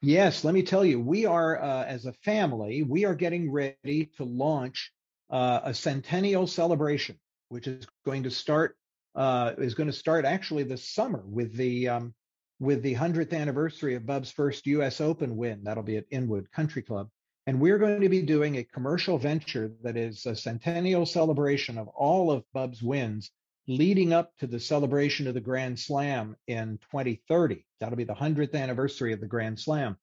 [0.00, 4.10] Yes, let me tell you, we are, uh, as a family, we are getting ready
[4.16, 4.92] to launch
[5.28, 7.18] uh, a centennial celebration,
[7.48, 8.76] which is going to start
[9.14, 12.14] uh, is going to start actually this summer with the um,
[12.60, 15.00] with the hundredth anniversary of Bub's first U.S.
[15.00, 15.62] Open win.
[15.64, 17.08] That'll be at Inwood Country Club,
[17.48, 21.88] and we're going to be doing a commercial venture that is a centennial celebration of
[21.88, 23.30] all of Bub's wins
[23.66, 27.64] leading up to the celebration of the Grand Slam in 2030.
[27.80, 29.96] That'll be the 100th anniversary of the Grand Slam.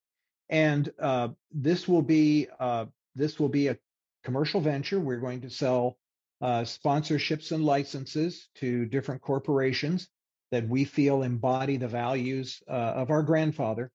[0.50, 3.78] And uh, this will be uh, this will be a
[4.24, 5.00] commercial venture.
[5.00, 6.00] We're going to sell
[6.42, 10.08] uh, sponsorships and licenses to different corporations
[10.50, 13.92] that we feel embody the values uh, of our grandfather.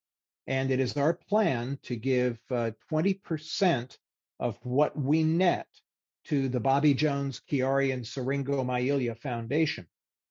[0.51, 3.97] And it is our plan to give uh, 20%
[4.41, 5.69] of what we net
[6.25, 9.87] to the Bobby Jones, Chiari, and Syringomyelia Foundation.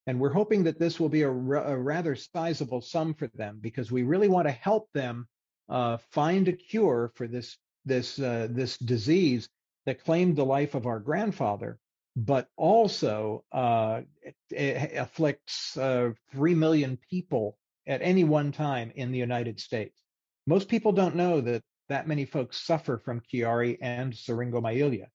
[0.06, 3.90] And we're hoping that this will be a, a rather sizable sum for them because
[3.90, 5.26] we really want to help them
[5.70, 7.56] uh, find a cure for this
[7.86, 9.48] this uh, this disease
[9.86, 11.78] that claimed the life of our grandfather,
[12.14, 17.56] but also uh, it, it afflicts uh, three million people
[17.86, 19.98] at any one time in the United States.
[20.46, 25.06] Most people don't know that that many folks suffer from Chiari and Syringomyelia,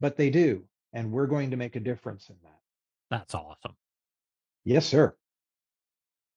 [0.00, 2.58] but they do, and we're going to make a difference in that.
[3.10, 3.76] That's awesome.
[4.64, 5.14] Yes, sir.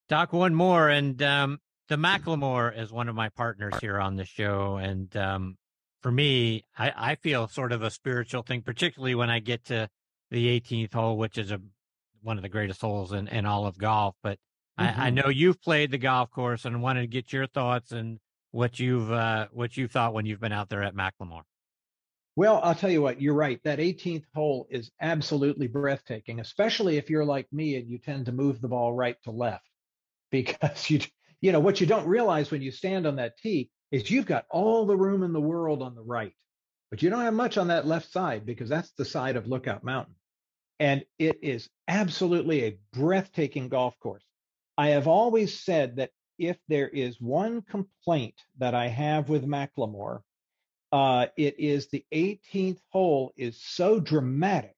[0.09, 4.25] Doc, one more, and um, the McLemore is one of my partners here on the
[4.25, 5.57] show, and um,
[6.01, 9.89] for me, I, I feel sort of a spiritual thing, particularly when I get to
[10.31, 11.61] the 18th hole, which is a
[12.21, 14.15] one of the greatest holes in, in all of golf.
[14.21, 14.37] But
[14.79, 15.01] Mm-hmm.
[15.01, 18.19] I, I know you've played the golf course, and wanted to get your thoughts and
[18.57, 21.43] what you've uh, what you thought when you've been out there at McLemore.
[22.35, 23.59] Well, I'll tell you what, you're right.
[23.63, 28.31] That 18th hole is absolutely breathtaking, especially if you're like me and you tend to
[28.31, 29.63] move the ball right to left.
[30.29, 30.99] Because you
[31.39, 34.45] you know what you don't realize when you stand on that tee is you've got
[34.49, 36.33] all the room in the world on the right.
[36.89, 39.83] But you don't have much on that left side because that's the side of Lookout
[39.83, 40.15] Mountain.
[40.79, 44.23] And it is absolutely a breathtaking golf course.
[44.77, 50.21] I have always said that if there is one complaint that I have with McLemore,
[50.91, 54.75] uh, it is the 18th hole is so dramatic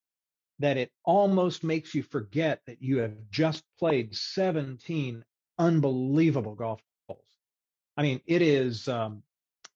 [0.59, 5.23] that it almost makes you forget that you have just played 17
[5.57, 7.23] unbelievable golf holes.
[7.95, 9.23] I mean, it is um,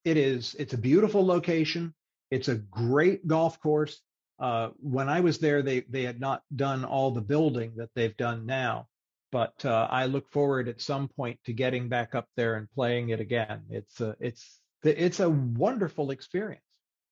[0.04, 1.94] it is it's a beautiful location.
[2.30, 4.00] It's a great golf course.
[4.38, 8.16] Uh, when I was there, they they had not done all the building that they've
[8.16, 8.88] done now,
[9.34, 13.08] but uh, I look forward at some point to getting back up there and playing
[13.08, 13.62] it again.
[13.68, 16.62] It's a, it's it's a wonderful experience.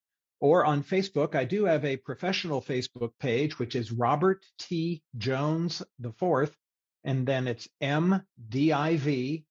[0.41, 5.03] Or on Facebook, I do have a professional Facebook page, which is Robert T.
[5.15, 6.57] Jones the fourth,
[7.03, 9.45] and then it's M D I V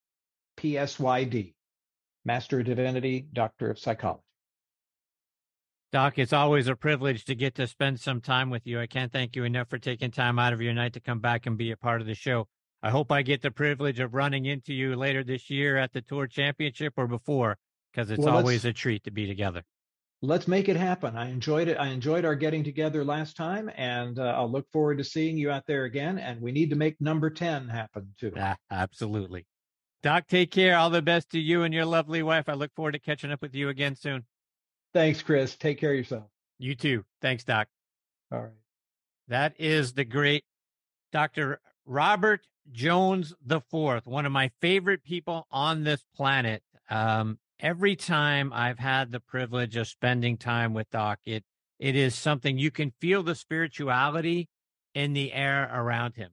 [0.57, 1.55] P S Y D,
[2.25, 4.25] Master of Divinity, Doctor of Psychology.
[5.93, 8.81] Doc, it's always a privilege to get to spend some time with you.
[8.81, 11.47] I can't thank you enough for taking time out of your night to come back
[11.47, 12.49] and be a part of the show.
[12.83, 16.01] I hope I get the privilege of running into you later this year at the
[16.01, 17.59] Tour Championship or before,
[17.93, 19.63] because it's well, always a treat to be together
[20.23, 21.17] let's make it happen.
[21.17, 21.77] I enjoyed it.
[21.77, 25.51] I enjoyed our getting together last time, and uh, I'll look forward to seeing you
[25.51, 26.19] out there again.
[26.19, 28.33] And we need to make number 10 happen too.
[28.71, 29.47] Absolutely.
[30.03, 30.77] Doc, take care.
[30.77, 32.49] All the best to you and your lovely wife.
[32.49, 34.25] I look forward to catching up with you again soon.
[34.95, 35.57] Thanks, Chris.
[35.57, 36.25] Take care of yourself.
[36.59, 37.05] You too.
[37.21, 37.69] Thanks, Doc.
[38.33, 38.51] All right.
[39.29, 40.45] That is the great
[41.13, 41.61] Dr.
[41.87, 46.63] Robert Jones the Fourth, one of my favorite people on this planet.
[46.89, 51.45] Um, every time I've had the privilege of spending time with Doc, it
[51.79, 54.49] it is something you can feel the spirituality
[54.95, 56.33] in the air around him.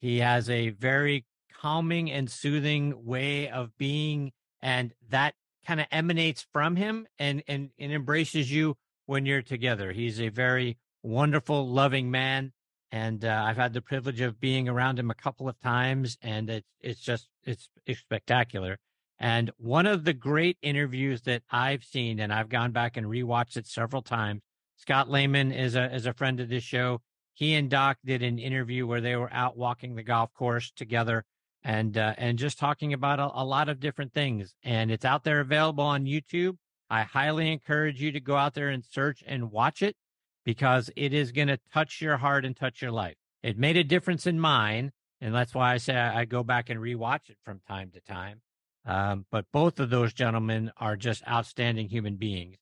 [0.00, 4.32] He has a very calming and soothing way of being,
[4.62, 5.34] and that
[5.66, 9.92] kind of emanates from him and, and and embraces you when you're together.
[9.92, 12.52] He's a very wonderful, loving man,
[12.92, 16.50] and uh, I've had the privilege of being around him a couple of times, and
[16.50, 18.78] it's it's just it's, it's spectacular.
[19.18, 23.56] And one of the great interviews that I've seen, and I've gone back and rewatched
[23.56, 24.42] it several times.
[24.76, 27.00] Scott Lehman is a is a friend of this show.
[27.32, 31.24] He and Doc did an interview where they were out walking the golf course together
[31.62, 34.54] and uh, and just talking about a, a lot of different things.
[34.62, 36.56] And it's out there available on YouTube.
[36.90, 39.96] I highly encourage you to go out there and search and watch it
[40.44, 43.16] because it is going to touch your heart and touch your life.
[43.42, 46.68] It made a difference in mine, and that's why I say I, I go back
[46.68, 48.42] and rewatch it from time to time.
[48.86, 52.56] Um, but both of those gentlemen are just outstanding human beings.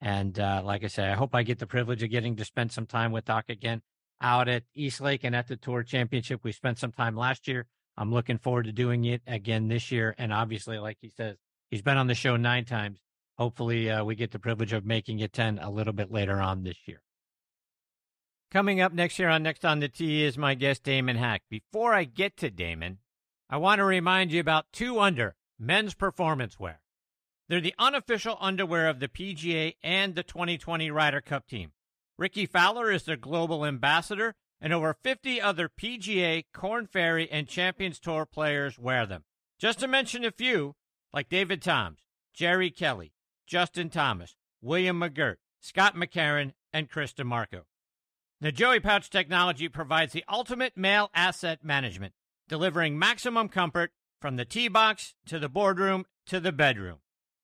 [0.00, 2.72] And uh, like I say, I hope I get the privilege of getting to spend
[2.72, 3.82] some time with Doc again
[4.20, 6.40] out at East Lake and at the Tour Championship.
[6.42, 7.66] We spent some time last year.
[7.96, 10.14] I'm looking forward to doing it again this year.
[10.18, 11.36] And obviously, like he says,
[11.70, 13.00] he's been on the show nine times.
[13.36, 16.64] Hopefully, uh, we get the privilege of making it 10 a little bit later on
[16.64, 17.02] this year.
[18.50, 21.42] Coming up next year on Next on the Tee is my guest, Damon Hack.
[21.50, 22.98] Before I get to Damon,
[23.50, 26.80] I want to remind you about Two Under men's performance wear.
[27.48, 31.72] They're the unofficial underwear of the PGA and the 2020 Ryder Cup team.
[32.18, 37.98] Rickie Fowler is their global ambassador, and over 50 other PGA, Korn Ferry, and Champions
[38.00, 39.24] Tour players wear them.
[39.58, 40.74] Just to mention a few,
[41.12, 42.00] like David Toms,
[42.34, 43.12] Jerry Kelly,
[43.46, 47.62] Justin Thomas, William McGirt, Scott McCarron, and Chris DiMarco.
[48.40, 52.14] The Joey Pouch technology provides the ultimate male asset management,
[52.48, 56.98] delivering maximum comfort from the tee box to the boardroom to the bedroom.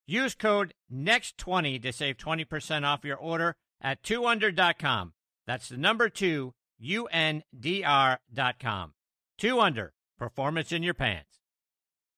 [0.07, 5.15] Use code NEXT20 to save 20% off your order at 2under.com.
[5.47, 8.23] That's the number 2 UNDR.com.
[9.39, 11.41] 2 Under, performance in your pants.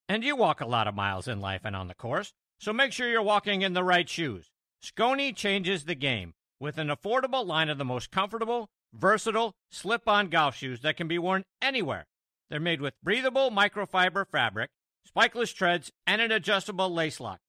[0.09, 2.93] And you walk a lot of miles in life and on the course, so make
[2.93, 4.51] sure you're walking in the right shoes.
[4.83, 10.29] Skoni changes the game with an affordable line of the most comfortable, versatile, slip on
[10.29, 12.07] golf shoes that can be worn anywhere
[12.49, 14.71] they're made with breathable microfiber fabric,
[15.09, 17.41] spikeless treads, and an adjustable lace lock.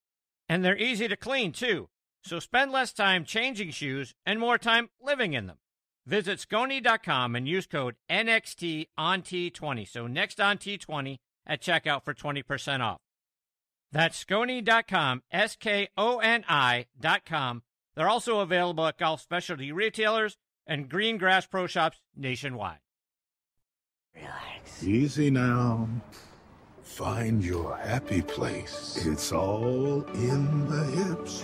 [0.50, 1.90] And they're easy to clean, too.
[2.24, 5.58] So spend less time changing shoes and more time living in them.
[6.06, 9.88] Visit Skoni.com and use code NXT on T20.
[9.88, 13.02] So next on T20 at checkout for 20% off.
[13.92, 17.64] That's Skoni.com, S K O N I.com.
[17.96, 22.80] They're also available at golf specialty retailers and green grass pro shops nationwide.
[24.18, 24.84] Relax.
[24.84, 25.88] Easy now.
[26.84, 29.06] Find your happy place.
[29.06, 31.44] It's all in the hips.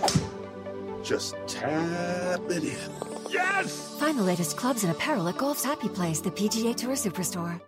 [1.02, 3.30] Just tap it in.
[3.30, 3.96] Yes!
[3.98, 7.60] Find the latest clubs and apparel at Golf's Happy Place, the PGA Tour Superstore.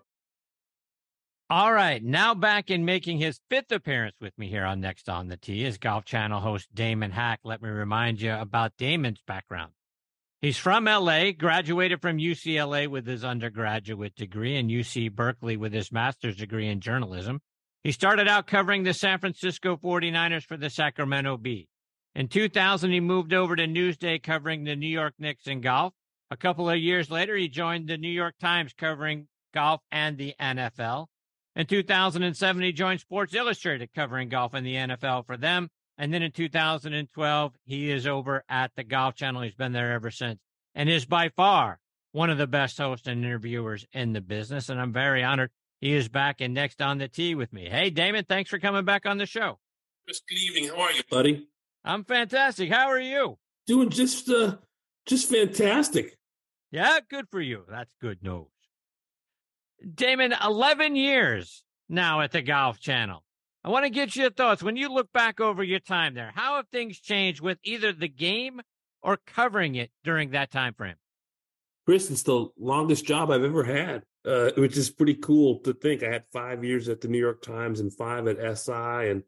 [1.49, 5.29] All right, now back in making his fifth appearance with me here on Next on
[5.29, 7.39] the Tee is Golf Channel host Damon Hack.
[7.45, 9.71] Let me remind you about Damon's background.
[10.43, 15.91] He's from LA, graduated from UCLA with his undergraduate degree and UC Berkeley with his
[15.91, 17.41] master's degree in journalism.
[17.83, 21.69] He started out covering the San Francisco 49ers for the Sacramento Bee.
[22.15, 25.95] In 2000, he moved over to Newsday covering the New York Knicks and golf.
[26.31, 30.35] A couple of years later, he joined the New York Times covering golf and the
[30.41, 31.07] NFL.
[31.55, 35.71] In 2007, he joined Sports Illustrated covering golf and the NFL for them.
[35.99, 39.43] And then in 2012, he is over at the Golf Channel.
[39.43, 40.41] He's been there ever since
[40.75, 41.79] and is by far
[42.13, 44.69] one of the best hosts and interviewers in the business.
[44.69, 47.69] And I'm very honored he is back and next on the tee with me.
[47.69, 49.59] Hey, Damon, thanks for coming back on the show.
[50.07, 50.69] Chris, good evening.
[50.69, 51.49] How are you, buddy?
[51.85, 52.71] I'm fantastic.
[52.71, 53.39] How are you?
[53.67, 54.57] Doing just uh
[55.07, 56.17] just fantastic.
[56.71, 57.65] Yeah, good for you.
[57.69, 58.47] That's good news.
[59.95, 63.23] Damon, 11 years now at the Golf Channel.
[63.67, 64.63] I want to get your thoughts.
[64.63, 68.07] When you look back over your time there, how have things changed with either the
[68.07, 68.61] game
[69.03, 70.95] or covering it during that time frame?
[71.85, 76.05] Chris, it's the longest job I've ever had, uh, which is pretty cool to think.
[76.05, 79.25] I had five years at the New York Times and five at SI, and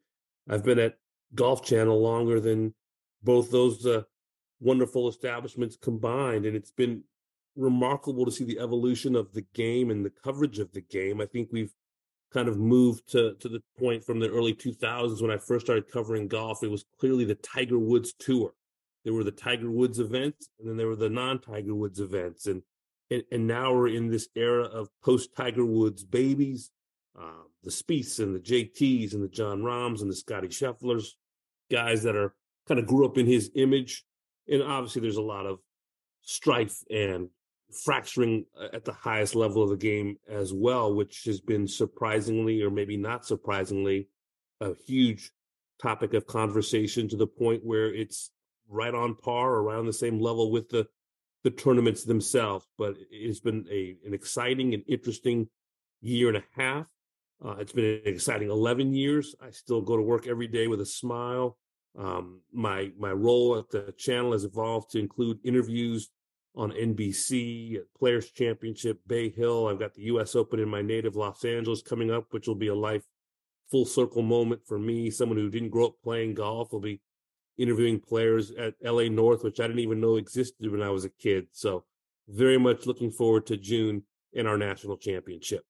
[0.49, 0.99] I've been at
[1.34, 2.74] Golf Channel longer than
[3.24, 4.03] both those uh,
[4.61, 6.47] wonderful establishments combined.
[6.47, 7.03] And it's been
[7.57, 11.20] remarkable to see the evolution of the game and the coverage of the game.
[11.20, 11.72] I think we've
[12.33, 15.91] kind of moved to to the point from the early 2000s when I first started
[15.91, 16.62] covering golf.
[16.62, 18.53] It was clearly the Tiger Woods tour.
[19.05, 22.62] There were the Tiger Woods events, and then there were the non-Tiger Woods events, and
[23.11, 26.70] and, and now we're in this era of post Tiger Woods babies,
[27.18, 31.12] uh, the Spieths and the JTs and the Jon Rahms and the Scottie Schefflers,
[31.70, 32.35] guys that are
[32.66, 34.05] kind of grew up in his image,
[34.47, 35.61] and obviously there's a lot of
[36.22, 37.31] strife and
[37.85, 42.62] fracturing uh, at the highest level of the game as well, which has been surprisingly,
[42.62, 44.09] or maybe not surprisingly,
[44.61, 45.31] a huge
[45.81, 48.31] topic of conversation to the point where it's
[48.69, 50.87] right on par, around the same level with the
[51.45, 52.66] the tournaments themselves.
[52.77, 55.49] But it's been a an exciting and interesting
[56.01, 56.87] year and a half.
[57.45, 59.37] Uh, it's been an exciting 11 years.
[59.41, 61.57] I still go to work every day with a smile.
[61.97, 66.11] Um, my my role at the channel has evolved to include interviews
[66.55, 69.68] on NBC, Players Championship, Bay Hill.
[69.68, 70.34] I've got the U.S.
[70.34, 73.05] Open in my native Los Angeles coming up, which will be a life
[73.70, 75.11] full circle moment for me.
[75.11, 77.01] Someone who didn't grow up playing golf will be
[77.57, 81.11] interviewing players at LA North, which I didn't even know existed when I was a
[81.11, 81.49] kid.
[81.53, 81.84] So,
[82.28, 85.64] very much looking forward to June and our national championship.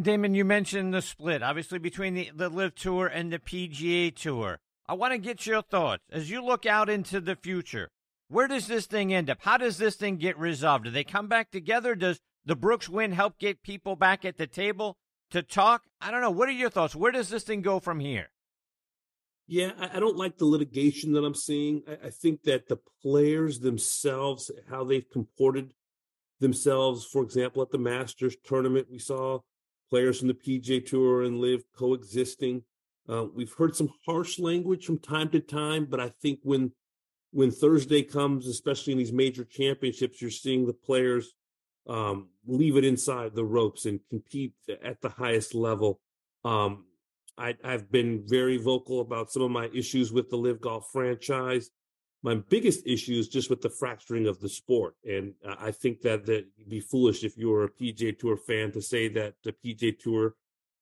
[0.00, 4.58] Damon, you mentioned the split, obviously, between the, the LIV Tour and the PGA Tour.
[4.86, 7.90] I want to get your thoughts as you look out into the future.
[8.32, 9.42] Where does this thing end up?
[9.42, 10.84] How does this thing get resolved?
[10.84, 11.94] Do they come back together?
[11.94, 14.96] Does the Brooks win help get people back at the table
[15.32, 15.82] to talk?
[16.00, 16.30] I don't know.
[16.30, 16.96] What are your thoughts?
[16.96, 18.30] Where does this thing go from here?
[19.46, 21.82] Yeah, I, don't like the litigation that I'm seeing.
[22.02, 25.74] I, think that the players themselves, how they've comported
[26.40, 29.40] themselves, for example, at the Masters tournament, we saw
[29.90, 32.62] players from the PGA Tour and LIV coexisting.
[33.06, 36.72] Uh, we've heard some harsh language from time to time, but I think when
[37.32, 41.34] when Thursday comes, especially in these major championships, you're seeing the players
[41.88, 44.52] um, leave it inside the ropes and compete
[44.84, 46.00] at the highest level.
[46.44, 46.84] Um,
[47.38, 51.70] I, have been very vocal about some of my issues with the LIV Golf franchise.
[52.22, 56.26] My biggest issue is just with the fracturing of the sport, and I think that
[56.26, 59.52] that would be foolish if you were a PGA Tour fan to say that the
[59.52, 60.34] PGA Tour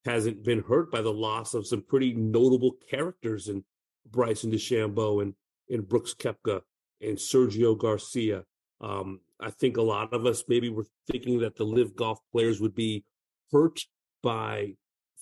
[0.05, 3.65] hasn't been hurt by the loss of some pretty notable characters in
[4.11, 5.35] Bryson DeChambeau and
[5.71, 6.61] in Brooks Koepka
[7.01, 8.45] and Sergio Garcia.
[8.81, 12.61] Um, I think a lot of us maybe were thinking that the LIV golf players
[12.61, 13.05] would be
[13.53, 13.81] hurt
[14.23, 14.75] by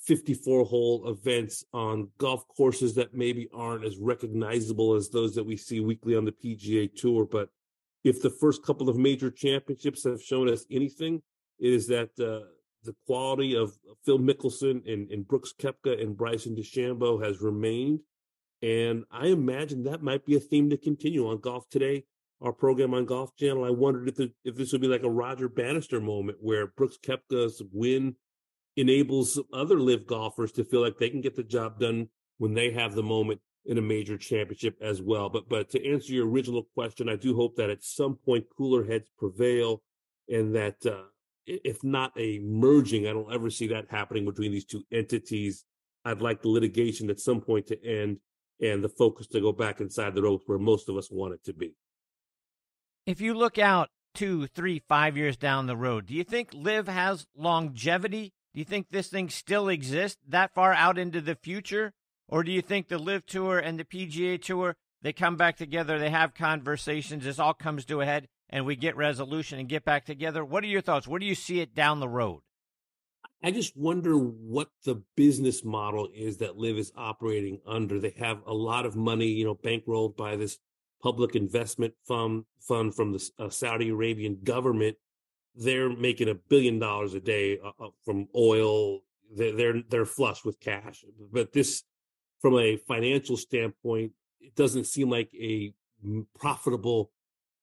[0.04, 5.56] 54 hole events on golf courses that maybe aren't as recognizable as those that we
[5.56, 7.26] see weekly on the PGA Tour.
[7.30, 7.50] But
[8.04, 11.22] if the first couple of major championships have shown us anything,
[11.58, 12.46] it is that uh,
[12.84, 13.72] the quality of
[14.04, 18.00] Phil Mickelson and, and Brooks Koepka and Bryson DeChambeau has remained.
[18.62, 22.04] And I imagine that might be a theme to continue on Golf Today,
[22.40, 23.64] our program on Golf Channel.
[23.64, 26.98] I wondered if the, if this would be like a Roger Bannister moment where Brooks
[27.02, 28.16] Koepka's win
[28.76, 32.70] enables other LIV golfers to feel like they can get the job done when they
[32.70, 35.28] have the moment in a major championship as well.
[35.28, 38.84] But but to answer your original question, I do hope that at some point cooler
[38.84, 39.82] heads prevail,
[40.28, 41.02] and that uh,
[41.46, 45.64] if not a merging, I don't ever see that happening between these two entities.
[46.04, 48.18] I'd like the litigation at some point to end
[48.60, 51.44] and the focus to go back inside the ropes where most of us want it
[51.44, 51.74] to be.
[53.06, 56.88] If you look out two, three, five years down the road, do you think LIV
[56.88, 58.32] has longevity?
[58.52, 61.92] Do you think this thing still exists that far out into the future?
[62.28, 65.98] Or do you think the LIV Tour and the PGA Tour, they come back together,
[65.98, 69.84] they have conversations, this all comes to a head, and we get resolution and get
[69.84, 70.44] back together?
[70.44, 71.08] What are your thoughts?
[71.08, 72.40] Where do you see it down the road?
[73.42, 78.00] I just wonder what the business model is that LIV is operating under.
[78.00, 80.58] They have a lot of money, you know, bankrolled by this
[81.00, 84.96] public investment fund fund from the uh, Saudi Arabian government.
[85.54, 89.00] They're making a billion dollars a day uh, uh from oil,
[89.34, 91.04] they're they're, they're flush with cash.
[91.32, 91.84] But this,
[92.40, 95.72] from a financial standpoint, it doesn't seem like a
[96.38, 97.12] profitable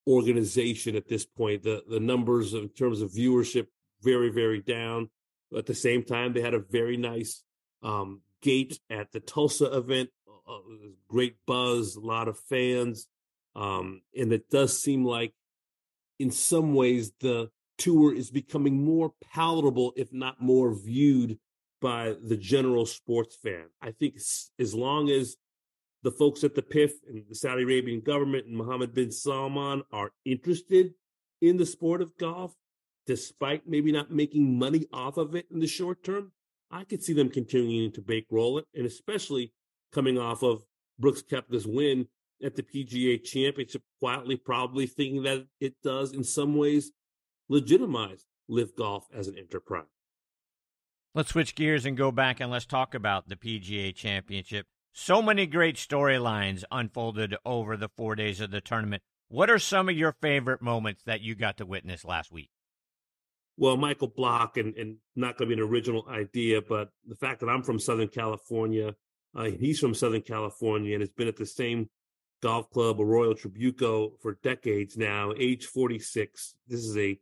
[0.07, 1.63] organization at this point.
[1.63, 3.67] The the numbers in terms of viewership
[4.01, 5.09] very very down.
[5.55, 7.43] At the same time, they had a very nice
[7.81, 10.09] um, gate at the Tulsa event.
[10.47, 10.59] Uh,
[11.07, 13.07] great buzz, a lot of fans,
[13.55, 15.33] um, and it does seem like,
[16.19, 21.39] in some ways, the tour is becoming more palatable, if not more viewed
[21.81, 23.65] by the general sports fan.
[23.81, 24.15] I think
[24.59, 25.35] as long as
[26.03, 30.11] the folks at the PIF and the Saudi Arabian government and Mohammed bin Salman are
[30.23, 30.93] interested
[31.41, 32.53] in the sport of golf,
[33.05, 36.31] despite maybe not making money off of it in the short term,
[36.71, 39.53] I could see them continuing to bake roll it, and especially
[39.93, 40.63] coming off of
[40.99, 42.07] Brooks Koepka's win
[42.43, 46.91] at the PGA Championship, quietly probably thinking that it does in some ways
[47.47, 49.85] legitimize LIV Golf as an enterprise.
[51.13, 54.67] Let's switch gears and go back and let's talk about the PGA Championship.
[54.91, 59.03] So many great storylines unfolded over the four days of the tournament.
[59.27, 62.49] What are some of your favorite moments that you got to witness last week?
[63.57, 67.39] Well, Michael Block, and, and not going to be an original idea, but the fact
[67.39, 68.95] that I'm from Southern California,
[69.35, 71.89] uh, he's from Southern California and has been at the same
[72.41, 76.55] golf club, Arroyo Trabuco, for decades now, age 46.
[76.67, 77.17] This is a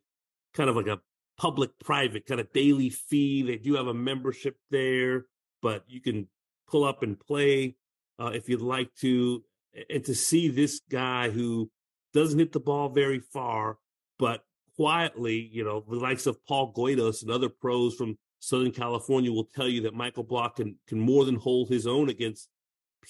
[0.54, 1.00] kind of like a
[1.38, 3.44] public private kind of daily fee.
[3.44, 5.26] They do have a membership there,
[5.62, 6.28] but you can
[6.68, 7.76] pull up and play
[8.20, 9.44] uh, if you'd like to.
[9.90, 11.72] And to see this guy who
[12.14, 13.78] doesn't hit the ball very far,
[14.20, 14.44] but
[14.76, 19.49] quietly, you know, the likes of Paul Goydos and other pros from Southern California will
[19.55, 22.49] tell you that Michael Block can, can more than hold his own against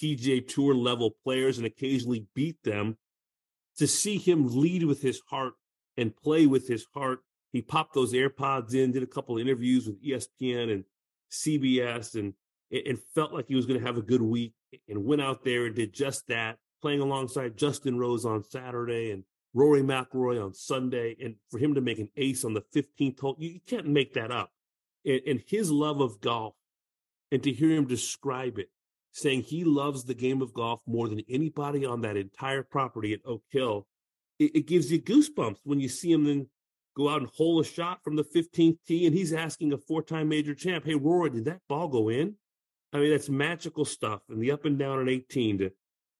[0.01, 2.97] PGA Tour level players and occasionally beat them.
[3.77, 5.53] To see him lead with his heart
[5.97, 7.21] and play with his heart
[7.53, 10.83] he popped those AirPods in, did a couple of interviews with ESPN and
[11.31, 12.33] CBS, and
[12.71, 14.53] and felt like he was going to have a good week,
[14.89, 19.23] and went out there and did just that, playing alongside Justin Rose on Saturday and
[19.53, 23.35] Rory McIlroy on Sunday, and for him to make an ace on the 15th hole,
[23.37, 24.51] you, you can't make that up.
[25.05, 26.55] And, and his love of golf,
[27.31, 28.69] and to hear him describe it,
[29.11, 33.19] saying he loves the game of golf more than anybody on that entire property at
[33.25, 33.87] Oak Hill,
[34.39, 36.47] it, it gives you goosebumps when you see him then
[36.95, 40.29] go out and hole a shot from the 15th tee, and he's asking a four-time
[40.29, 42.35] major champ, "Hey, Rory, did that ball go in?"
[42.91, 44.21] I mean, that's magical stuff.
[44.29, 45.71] And the up and down in 18 to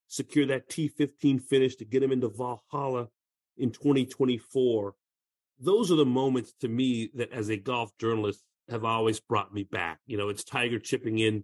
[0.07, 3.09] secure that T15 finish to get him into Valhalla
[3.58, 4.95] in 2024.
[5.60, 9.64] Those are the moments to me that, as a golf journalist, have always brought me
[9.64, 9.99] back.
[10.06, 11.43] You know, it's Tiger chipping in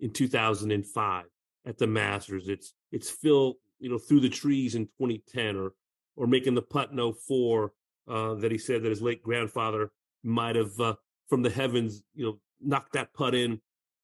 [0.00, 1.24] in 2005
[1.66, 2.48] at the Masters.
[2.48, 5.72] It's it's Phil, you know, through the trees in 2010, or
[6.16, 7.72] or making the putt in 04
[8.08, 9.90] uh, that he said that his late grandfather
[10.22, 10.94] might have uh,
[11.28, 13.60] from the heavens, you know, knocked that putt in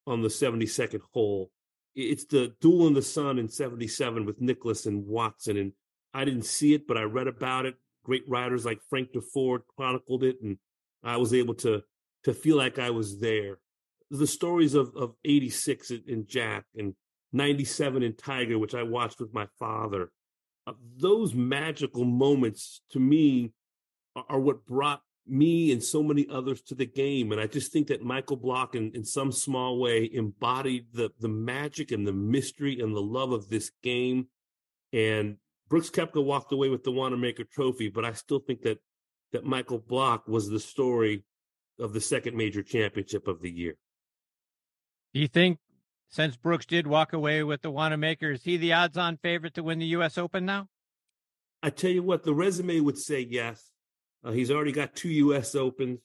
[0.06, 1.50] on the 72nd hole.
[1.94, 5.56] It's the duel in the sun in 77 with Nicklaus and Watson.
[5.56, 5.72] And
[6.14, 7.76] I didn't see it, but I read about it.
[8.04, 10.58] Great writers like Frank Deford chronicled it, and
[11.02, 11.82] I was able to
[12.24, 13.58] to feel like I was there.
[14.10, 16.94] The stories of, of 86 in Jack and
[17.32, 20.12] 97 in Tiger, which I watched with my father,
[20.66, 23.52] uh, those magical moments to me
[24.14, 27.32] are what brought me and so many others to the game.
[27.32, 31.28] And I just think that Michael Block, in, in some small way, embodied the the
[31.28, 34.28] magic and the mystery and the love of this game.
[34.92, 35.36] And
[35.72, 38.78] Brooks Koepka walked away with the Wanamaker Trophy, but I still think that
[39.32, 41.24] that Michael Block was the story
[41.78, 43.76] of the second major championship of the year.
[45.14, 45.60] Do you think,
[46.10, 49.78] since Brooks did walk away with the Wanamaker, is he the odds-on favorite to win
[49.78, 50.18] the U.S.
[50.18, 50.68] Open now?
[51.62, 53.70] I tell you what, the resume would say yes.
[54.22, 55.54] Uh, he's already got two U.S.
[55.54, 56.00] Opens.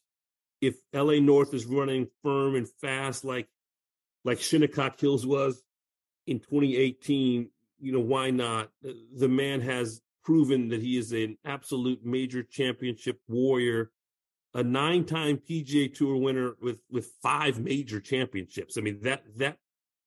[0.62, 1.20] If L.A.
[1.20, 3.50] North is running firm and fast like
[4.24, 5.62] like Shinnecock Hills was
[6.26, 7.50] in 2018,
[7.80, 8.70] you know why not?
[9.16, 13.92] The man has proven that he is an absolute major championship warrior,
[14.54, 18.78] a nine-time PGA Tour winner with with five major championships.
[18.78, 19.58] I mean that that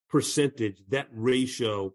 [0.08, 1.94] percentage, that ratio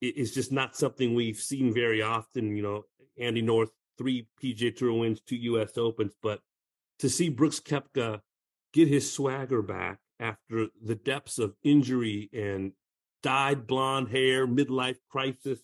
[0.00, 2.56] is just not something we've seen very often.
[2.56, 2.84] You know,
[3.18, 5.78] Andy North three PGA Tour wins, two U.S.
[5.78, 6.40] Opens, but
[6.98, 8.20] to see Brooks Koepka
[8.72, 12.72] get his swagger back after the depths of injury and
[13.26, 15.58] dyed blonde hair, midlife crisis,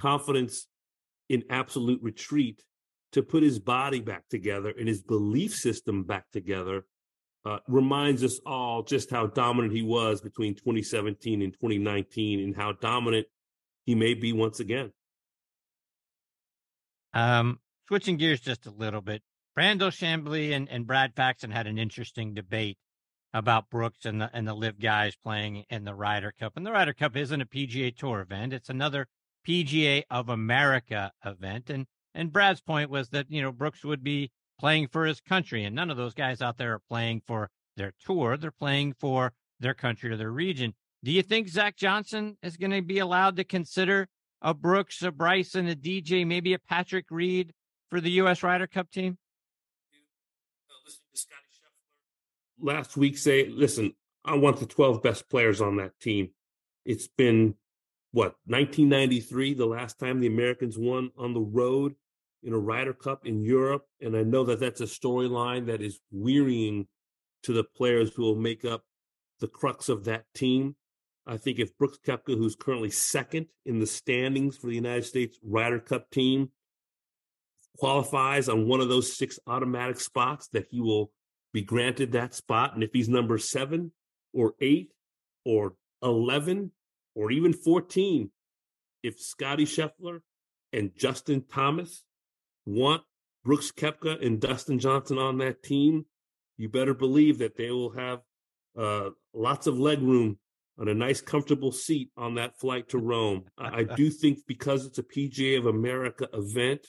[0.00, 0.66] confidence
[1.28, 2.64] in absolute retreat,
[3.12, 6.84] to put his body back together and his belief system back together
[7.44, 12.72] uh, reminds us all just how dominant he was between 2017 and 2019 and how
[12.72, 13.28] dominant
[13.86, 14.90] he may be once again.
[17.12, 19.22] Um, switching gears just a little bit,
[19.56, 22.76] Brandel Chamblee and, and Brad Faxon had an interesting debate
[23.34, 26.56] about Brooks and the and the LIV guys playing in the Ryder Cup.
[26.56, 29.08] And the Ryder Cup isn't a PGA Tour event; it's another
[29.46, 31.68] PGA of America event.
[31.68, 35.64] And and Brad's point was that you know Brooks would be playing for his country,
[35.64, 39.32] and none of those guys out there are playing for their tour; they're playing for
[39.58, 40.74] their country or their region.
[41.02, 44.08] Do you think Zach Johnson is going to be allowed to consider
[44.40, 47.52] a Brooks, a Bryson, a DJ, maybe a Patrick Reed
[47.90, 48.42] for the U.S.
[48.42, 49.18] Ryder Cup team?
[52.60, 53.94] Last week, say, listen,
[54.24, 56.30] I want the 12 best players on that team.
[56.84, 57.54] It's been
[58.12, 61.94] what 1993, the last time the Americans won on the road
[62.44, 66.00] in a Ryder Cup in Europe, and I know that that's a storyline that is
[66.12, 66.86] wearying
[67.42, 68.84] to the players who will make up
[69.40, 70.76] the crux of that team.
[71.26, 75.38] I think if Brooks Koepka, who's currently second in the standings for the United States
[75.42, 76.50] Ryder Cup team,
[77.78, 81.10] qualifies on one of those six automatic spots, that he will
[81.54, 82.74] be granted that spot.
[82.74, 83.92] And if he's number seven
[84.34, 84.90] or eight
[85.46, 86.72] or 11
[87.14, 88.30] or even 14,
[89.02, 90.20] if Scottie Scheffler
[90.72, 92.02] and Justin Thomas
[92.66, 93.02] want
[93.44, 96.06] Brooks Koepka and Dustin Johnson on that team,
[96.58, 98.20] you better believe that they will have
[98.76, 100.38] uh, lots of leg room
[100.78, 103.44] on a nice, comfortable seat on that flight to Rome.
[103.56, 106.88] I do think because it's a PGA of America event,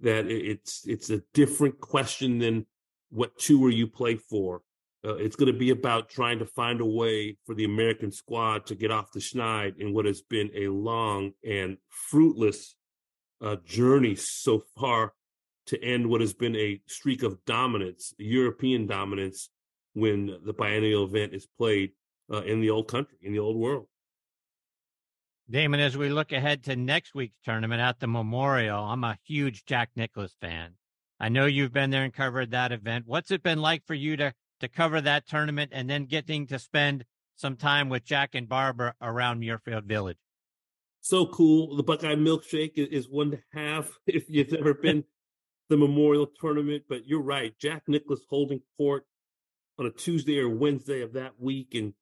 [0.00, 2.66] that it's it's a different question than
[3.14, 4.60] what tour you play for.
[5.06, 8.66] Uh, it's going to be about trying to find a way for the American squad
[8.66, 12.74] to get off the schneid in what has been a long and fruitless
[13.40, 15.12] uh, journey so far
[15.66, 19.50] to end what has been a streak of dominance, European dominance,
[19.92, 21.92] when the biennial event is played
[22.32, 23.86] uh, in the old country, in the old world.
[25.48, 29.66] Damon, as we look ahead to next week's tournament at the Memorial, I'm a huge
[29.66, 30.72] Jack Nicklaus fan.
[31.24, 33.06] I know you've been there and covered that event.
[33.06, 36.58] What's it been like for you to to cover that tournament and then getting to
[36.58, 40.18] spend some time with Jack and Barbara around Muirfield Village?
[41.00, 41.76] So cool.
[41.76, 45.02] The Buckeye Milkshake is one to have if you've ever been
[45.70, 46.82] the Memorial Tournament.
[46.90, 49.06] But you're right, Jack Nicklaus holding court
[49.78, 51.94] on a Tuesday or Wednesday of that week, and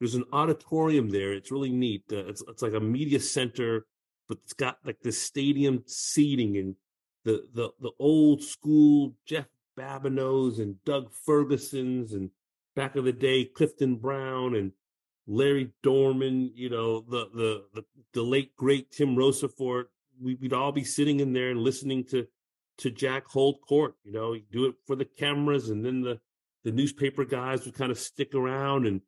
[0.00, 1.32] there's an auditorium there.
[1.32, 2.02] It's really neat.
[2.12, 3.86] Uh, it's it's like a media center,
[4.28, 6.76] but it's got like this stadium seating and
[7.26, 9.46] the the the old school Jeff
[9.76, 12.30] Babineaus and Doug Fergusons and
[12.76, 14.72] back of the day Clifton Brown and
[15.26, 16.52] Larry Dorman.
[16.54, 19.88] You know the the the, the late great Tim Rosaforte.
[20.22, 22.26] We, would all be sitting in there and listening to
[22.78, 23.96] to Jack hold court.
[24.04, 26.20] You know, do it for the cameras, and then the
[26.64, 29.00] the newspaper guys would kind of stick around and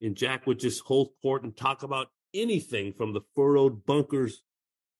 [0.00, 4.42] and Jack would just hold court and talk about anything from the furrowed bunkers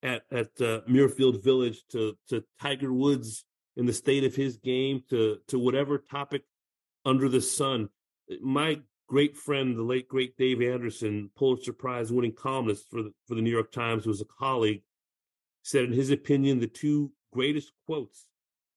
[0.05, 3.43] at at uh, Muirfield Village to to Tiger Woods
[3.75, 6.43] in the state of his game to to whatever topic
[7.03, 7.89] under the sun.
[8.41, 13.35] My great friend, the late great Dave Anderson, Pulitzer Prize winning columnist for the for
[13.35, 14.83] the New York Times, who was a colleague,
[15.63, 18.27] said in his opinion the two greatest quotes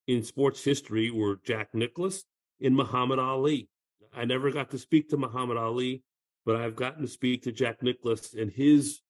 [0.06, 2.24] in sports history were Jack Nicklaus
[2.60, 3.68] and Muhammad Ali.
[4.14, 6.02] I never got to speak to Muhammad Ali,
[6.46, 9.00] but I've gotten to speak to Jack Nicklaus, and his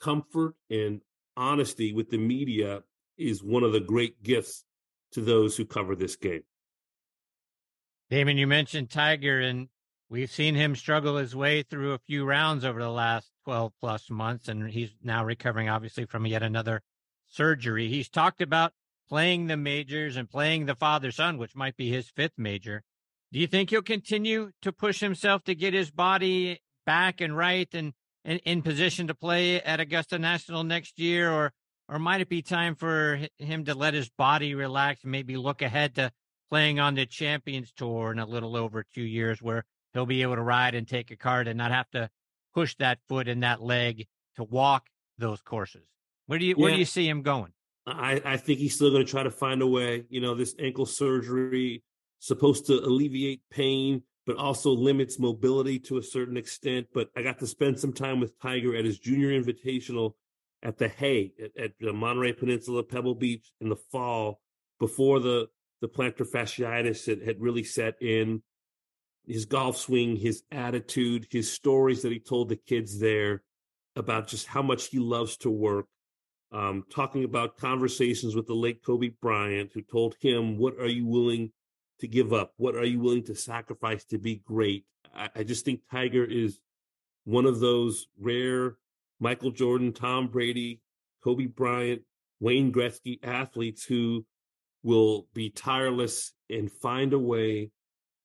[0.00, 1.00] comfort and
[1.36, 2.82] honesty with the media
[3.18, 4.64] is one of the great gifts
[5.12, 6.42] to those who cover this game.
[8.10, 9.68] Damon, you mentioned Tiger, and
[10.08, 14.10] we've seen him struggle his way through a few rounds over the last 12 plus
[14.10, 16.82] months, and he's now recovering, obviously, from yet another
[17.28, 17.88] surgery.
[17.88, 18.72] He's talked about
[19.08, 22.82] playing the majors and playing the father son, which might be his fifth major.
[23.32, 27.68] Do you think he'll continue to push himself to get his body back and right
[27.72, 27.92] and,
[28.26, 31.52] and in position to play at Augusta National next year, or
[31.88, 35.62] or might it be time for him to let his body relax and maybe look
[35.62, 36.10] ahead to
[36.50, 39.64] playing on the Champions Tour in a little over two years, where
[39.94, 42.10] he'll be able to ride and take a card and not have to
[42.52, 45.86] push that foot and that leg to walk those courses?
[46.26, 46.62] Where do you yeah.
[46.62, 47.52] where do you see him going?
[47.86, 50.04] I, I think he's still going to try to find a way.
[50.10, 51.84] You know, this ankle surgery
[52.18, 56.88] supposed to alleviate pain, but also limits mobility to a certain extent.
[56.92, 60.14] But I got to spend some time with Tiger at his junior invitational
[60.62, 64.40] at the Hay at, at the Monterey Peninsula, Pebble Beach in the fall
[64.80, 65.46] before the,
[65.80, 68.42] the plantar fasciitis had, had really set in.
[69.26, 73.42] His golf swing, his attitude, his stories that he told the kids there
[73.96, 75.86] about just how much he loves to work.
[76.52, 81.06] Um, talking about conversations with the late Kobe Bryant, who told him, What are you
[81.06, 81.52] willing
[82.00, 82.52] to give up?
[82.56, 84.84] What are you willing to sacrifice to be great?
[85.14, 86.60] I, I just think Tiger is
[87.24, 88.76] one of those rare
[89.18, 90.80] Michael Jordan, Tom Brady,
[91.22, 92.02] Kobe Bryant,
[92.40, 94.24] Wayne Gretzky athletes who
[94.82, 97.70] will be tireless and find a way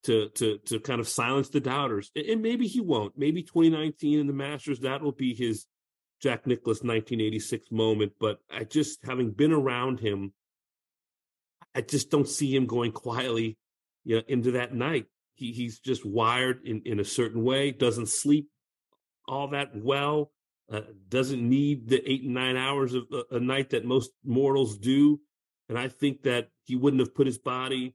[0.04, 2.10] to to to kind of silence the doubters.
[2.14, 3.16] And maybe he won't.
[3.16, 5.66] Maybe 2019 in the Masters that will be his
[6.20, 8.12] Jack Nicklaus 1986 moment.
[8.20, 10.32] But I just having been around him,
[11.74, 13.56] I just don't see him going quietly,
[14.04, 15.06] you know, into that night.
[15.34, 17.70] He he's just wired in in a certain way.
[17.70, 18.48] Doesn't sleep
[19.26, 20.32] all that well.
[20.70, 24.10] Uh, doesn't need the eight and nine hours of a, uh, a night that most
[24.24, 25.20] mortals do.
[25.68, 27.94] And I think that he wouldn't have put his body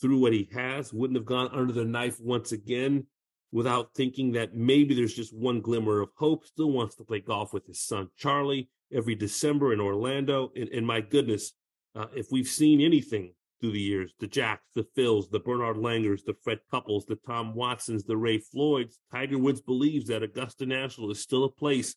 [0.00, 3.06] through what he has, wouldn't have gone under the knife once again
[3.52, 6.44] without thinking that maybe there's just one glimmer of hope.
[6.44, 10.52] Still wants to play golf with his son Charlie every December in Orlando.
[10.54, 11.52] And, and my goodness,
[11.94, 16.24] uh, if we've seen anything through the years, the Jacks, the Phils, the Bernard Langers,
[16.24, 21.10] the Fred Couples, the Tom Watsons, the Ray Floyds, Tiger Woods believes that Augusta National
[21.10, 21.94] is still a place.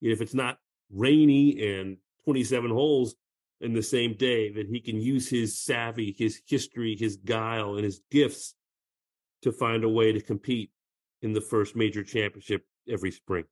[0.00, 0.58] If it's not
[0.90, 3.14] rainy and 27 holes,
[3.60, 7.84] in the same day, that he can use his savvy, his history, his guile, and
[7.84, 8.54] his gifts
[9.42, 10.70] to find a way to compete
[11.22, 13.44] in the first major championship every spring.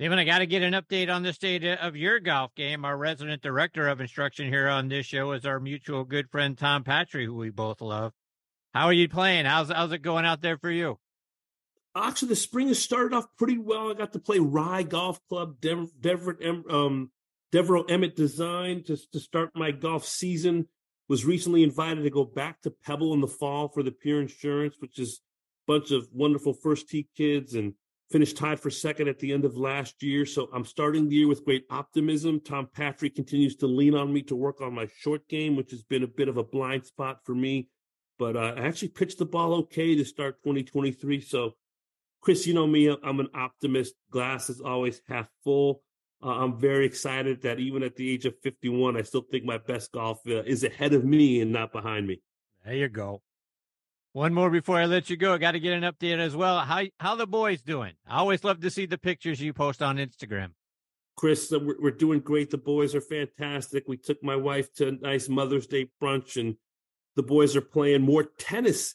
[0.00, 2.84] David, I got to get an update on the state of your golf game.
[2.84, 6.82] Our resident director of instruction here on this show is our mutual good friend Tom
[6.82, 8.12] Patri, who we both love.
[8.72, 9.44] How are you playing?
[9.44, 10.98] How's how's it going out there for you?
[11.94, 13.92] Actually, the spring has started off pretty well.
[13.92, 15.92] I got to play Rye Golf Club, Dev-
[16.68, 17.12] um,
[17.52, 20.66] Devereux Emmet Design to, to start my golf season.
[21.08, 24.74] Was recently invited to go back to Pebble in the fall for the Pure Insurance,
[24.80, 25.20] which is
[25.68, 27.74] a bunch of wonderful first tee kids and
[28.14, 30.24] finished tied for second at the end of last year.
[30.24, 32.38] So I'm starting the year with great optimism.
[32.38, 35.82] Tom Patri continues to lean on me to work on my short game, which has
[35.82, 37.66] been a bit of a blind spot for me.
[38.16, 41.22] But uh, I actually pitched the ball okay to start 2023.
[41.22, 41.56] So,
[42.20, 43.94] Chris, you know me, I'm an optimist.
[44.12, 45.82] Glass is always half full.
[46.22, 49.58] Uh, I'm very excited that even at the age of 51, I still think my
[49.58, 52.22] best golf uh, is ahead of me and not behind me.
[52.64, 53.22] There you go.
[54.14, 55.34] One more before I let you go.
[55.34, 56.60] I got to get an update as well.
[56.60, 57.94] How how the boys doing?
[58.06, 60.50] I always love to see the pictures you post on Instagram.
[61.16, 62.48] Chris, uh, we're, we're doing great.
[62.48, 63.88] The boys are fantastic.
[63.88, 66.54] We took my wife to a nice Mother's Day brunch, and
[67.16, 68.94] the boys are playing more tennis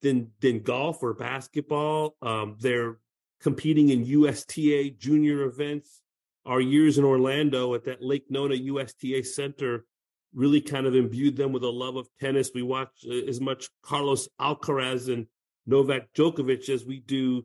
[0.00, 2.14] than than golf or basketball.
[2.22, 2.98] Um, they're
[3.40, 6.02] competing in USTA junior events
[6.46, 9.86] our years in Orlando at that Lake Nona USTA Center
[10.34, 12.50] really kind of imbued them with a love of tennis.
[12.54, 15.26] We watch uh, as much Carlos Alcaraz and
[15.66, 17.44] Novak Djokovic as we do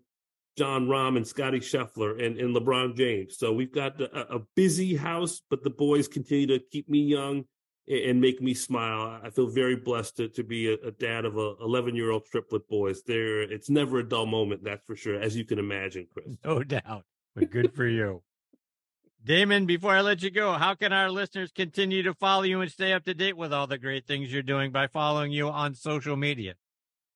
[0.57, 3.37] Jon Rahm and Scottie Scheffler and, and LeBron James.
[3.37, 7.45] So we've got a, a busy house, but the boys continue to keep me young
[7.87, 9.19] and make me smile.
[9.23, 12.25] I feel very blessed to, to be a, a dad of a 11 year old
[12.25, 13.03] triplet boys.
[13.03, 16.35] There, it's never a dull moment, that's for sure, as you can imagine, Chris.
[16.43, 17.03] No doubt.
[17.35, 18.23] But good for you.
[19.27, 22.71] Damon, before I let you go, how can our listeners continue to follow you and
[22.71, 25.75] stay up to date with all the great things you're doing by following you on
[25.75, 26.53] social media?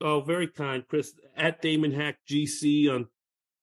[0.02, 1.14] Oh, very kind, Chris.
[1.38, 3.08] At Damon Hack GC on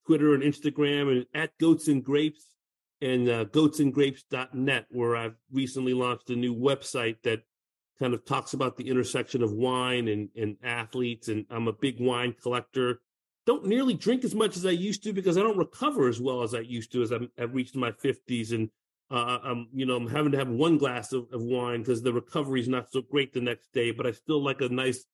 [0.06, 2.54] Twitter and Instagram, and at Goats and Grapes
[3.02, 7.42] and uh, goatsandgrapes.net, where I've recently launched a new website that
[7.98, 11.28] kind of talks about the intersection of wine and, and athletes.
[11.28, 13.00] And I'm a big wine collector
[13.48, 16.42] don't nearly drink as much as I used to because I don't recover as well
[16.42, 18.52] as I used to as I'm, I've reached my 50s.
[18.52, 18.68] And,
[19.10, 22.12] uh, I'm, you know, I'm having to have one glass of, of wine because the
[22.12, 25.06] recovery is not so great the next day, but I still like a nice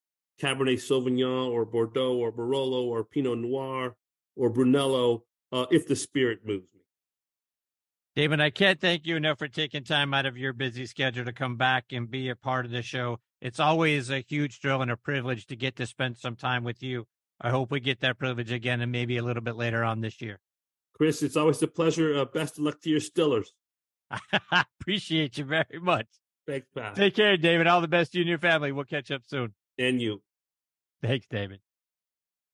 [0.43, 3.95] Cabernet Sauvignon or Bordeaux or Barolo or Pinot Noir
[4.35, 5.23] or Brunello
[5.53, 6.81] uh, if the spirit moves me.
[8.17, 11.33] David, I can't thank you enough for taking time out of your busy schedule to
[11.33, 13.21] come back and be a part of the show.
[13.41, 16.83] It's always a huge thrill and a privilege to get to spend some time with
[16.83, 17.07] you
[17.41, 20.21] I hope we get that privilege again and maybe a little bit later on this
[20.21, 20.41] year.
[20.95, 22.19] Chris, it's always a pleasure.
[22.19, 23.49] Uh, best of luck to your Stillers.
[24.11, 26.07] I appreciate you very much.
[26.47, 26.95] Thanks, pal.
[26.95, 27.67] Take care, David.
[27.67, 28.71] All the best to you and your family.
[28.71, 29.55] We'll catch up soon.
[29.79, 30.23] And you.
[31.03, 31.61] Thanks, David.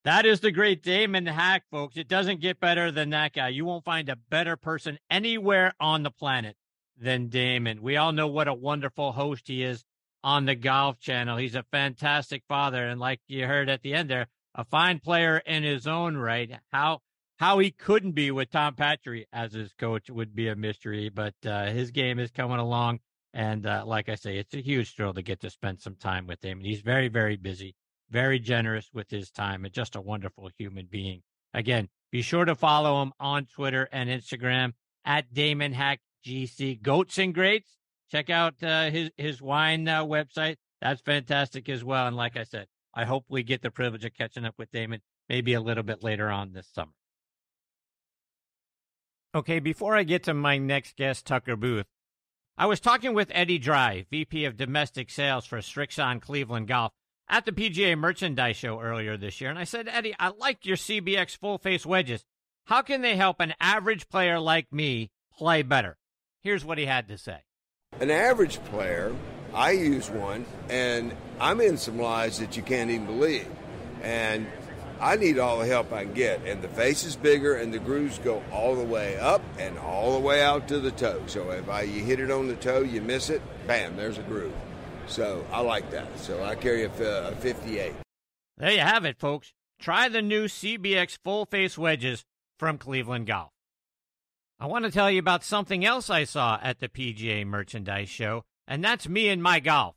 [0.05, 1.99] That is the great Damon Hack, folks.
[1.99, 3.49] It doesn't get better than that guy.
[3.49, 6.57] You won't find a better person anywhere on the planet
[6.97, 7.83] than Damon.
[7.83, 9.85] We all know what a wonderful host he is
[10.25, 11.37] on the Golf Channel.
[11.37, 12.87] He's a fantastic father.
[12.87, 16.51] And like you heard at the end there, a fine player in his own right.
[16.73, 17.01] How
[17.39, 21.35] how he couldn't be with Tom Patri as his coach would be a mystery, but
[21.47, 23.01] uh, his game is coming along.
[23.33, 26.27] And uh, like I say, it's a huge thrill to get to spend some time
[26.27, 26.59] with him.
[26.59, 27.77] And he's very, very busy,
[28.11, 31.23] very generous with his time, and just a wonderful human being.
[31.55, 34.75] Again, be sure to follow him on Twitter and Instagram
[35.05, 37.79] at Damon Hack GC Goats and Greats.
[38.11, 40.57] Check out uh, his his wine uh, website.
[40.83, 42.07] That's fantastic as well.
[42.07, 45.01] And like I said, I hope we get the privilege of catching up with Damon
[45.29, 46.93] maybe a little bit later on this summer.
[49.35, 51.87] Okay, before I get to my next guest, Tucker Booth,
[52.59, 56.93] I was talking with Eddie Dry, VP of Domestic Sales for Srixon Cleveland Golf.
[57.29, 60.77] at the PGA Merchandise Show earlier this year, and I said, Eddie, I like your
[60.77, 62.25] CBX full face wedges.
[62.65, 65.97] How can they help an average player like me play better?
[66.43, 67.45] Here's what he had to say.
[68.01, 69.15] An average player,
[69.55, 73.49] I use one, and I'm in some lies that you can't even believe.
[74.03, 74.47] And
[75.01, 76.45] I need all the help I can get.
[76.45, 80.13] And the face is bigger, and the grooves go all the way up and all
[80.13, 81.23] the way out to the toe.
[81.27, 84.23] So if I, you hit it on the toe, you miss it, bam, there's a
[84.23, 84.53] groove.
[85.07, 86.19] So I like that.
[86.19, 86.91] So I carry a,
[87.29, 87.95] a 58.
[88.59, 89.55] There you have it, folks.
[89.81, 92.27] Try the new CBX full face wedges
[92.59, 93.51] from Cleveland Golf.
[94.59, 98.45] I want to tell you about something else I saw at the PGA Merchandise Show,
[98.69, 99.97] and that's me and my golf.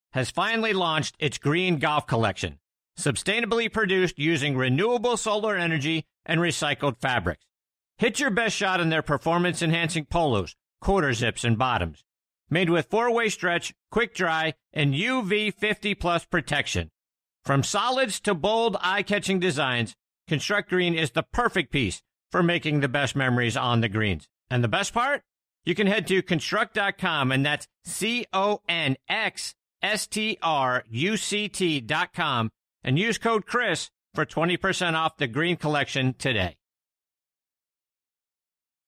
[0.13, 2.59] has finally launched its green golf collection,
[2.99, 7.45] sustainably produced using renewable solar energy and recycled fabrics.
[7.97, 12.03] Hit your best shot in their performance enhancing polos, quarter zips, and bottoms
[12.51, 16.91] made with four-way stretch, quick dry, and UV 50 plus protection.
[17.43, 19.95] From solids to bold, eye-catching designs,
[20.29, 24.27] Conxstruct Green is the perfect piece for making the best memories on the greens.
[24.49, 25.23] And the best part?
[25.65, 27.67] You can head to conxstruct.com and that's
[29.83, 32.51] C-O-N-X-S-T-R-U-C-T.com
[32.83, 36.57] and use code Chris for 20% off the green collection today.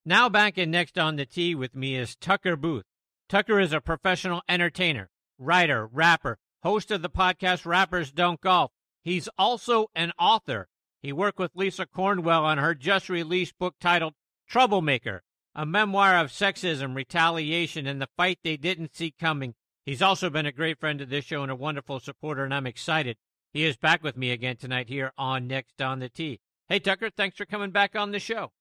[0.04, 2.84] Now back in next on the tee with me is Tucker Booth.
[3.28, 8.70] Tucker is a professional entertainer, writer, rapper, host of the podcast Rappers Don't Golf.
[9.02, 10.68] He's also an author.
[11.02, 14.14] He worked with Lisa Cornwell on her just released book titled
[14.48, 15.22] Troublemaker,
[15.54, 19.54] a memoir of sexism, retaliation, and the fight they didn't see coming.
[19.84, 22.66] He's also been a great friend of this show and a wonderful supporter, and I'm
[22.66, 23.18] excited.
[23.52, 26.40] He is back with me again tonight here on Next on the Tee.
[26.68, 28.52] Hey, Tucker, thanks for coming back on the show.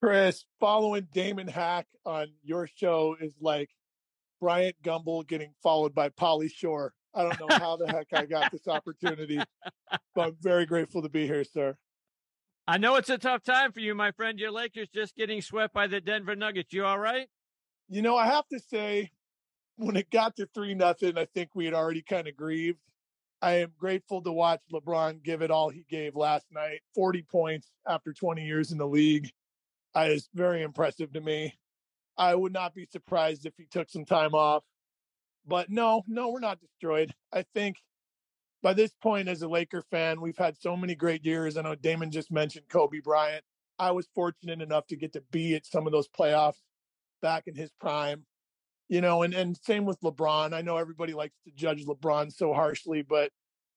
[0.00, 3.68] Chris, following Damon Hack on your show is like
[4.40, 6.94] Bryant Gumbel getting followed by Pauly Shore.
[7.14, 9.38] I don't know how the heck I got this opportunity,
[10.14, 11.76] but I'm very grateful to be here, sir.
[12.66, 14.38] I know it's a tough time for you, my friend.
[14.38, 16.72] Your Lakers just getting swept by the Denver Nuggets.
[16.72, 17.28] You all right?
[17.88, 19.10] You know, I have to say,
[19.76, 22.80] when it got to three nothing, I think we had already kind of grieved.
[23.40, 26.80] I am grateful to watch LeBron give it all he gave last night.
[26.94, 29.30] 40 points after 20 years in the league
[29.96, 31.54] is very impressive to me.
[32.16, 34.62] I would not be surprised if he took some time off.
[35.44, 37.12] But no, no, we're not destroyed.
[37.32, 37.78] I think
[38.62, 41.56] by this point, as a Laker fan, we've had so many great years.
[41.56, 43.42] I know Damon just mentioned Kobe Bryant.
[43.76, 46.60] I was fortunate enough to get to be at some of those playoffs
[47.20, 48.24] back in his prime.
[48.92, 50.52] You know, and, and same with LeBron.
[50.52, 53.30] I know everybody likes to judge LeBron so harshly, but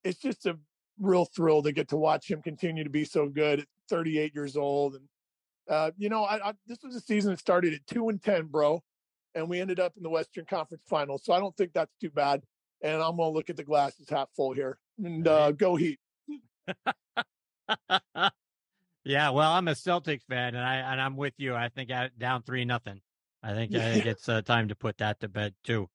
[0.04, 0.58] it's just a
[1.00, 4.58] real thrill to get to watch him continue to be so good at 38 years
[4.58, 5.08] old and
[5.70, 8.46] uh, you know, I, I, this was a season that started at two and ten,
[8.46, 8.84] bro,
[9.34, 11.24] and we ended up in the Western Conference Finals.
[11.24, 12.44] So I don't think that's too bad.
[12.82, 16.00] And I'm gonna look at the glasses half full here and uh, go Heat.
[19.04, 21.56] yeah, well, I'm a Celtics fan, and I and I'm with you.
[21.56, 23.02] I think I, down three nothing.
[23.46, 23.88] I think yeah.
[23.88, 25.88] I think it's uh, time to put that to bed too.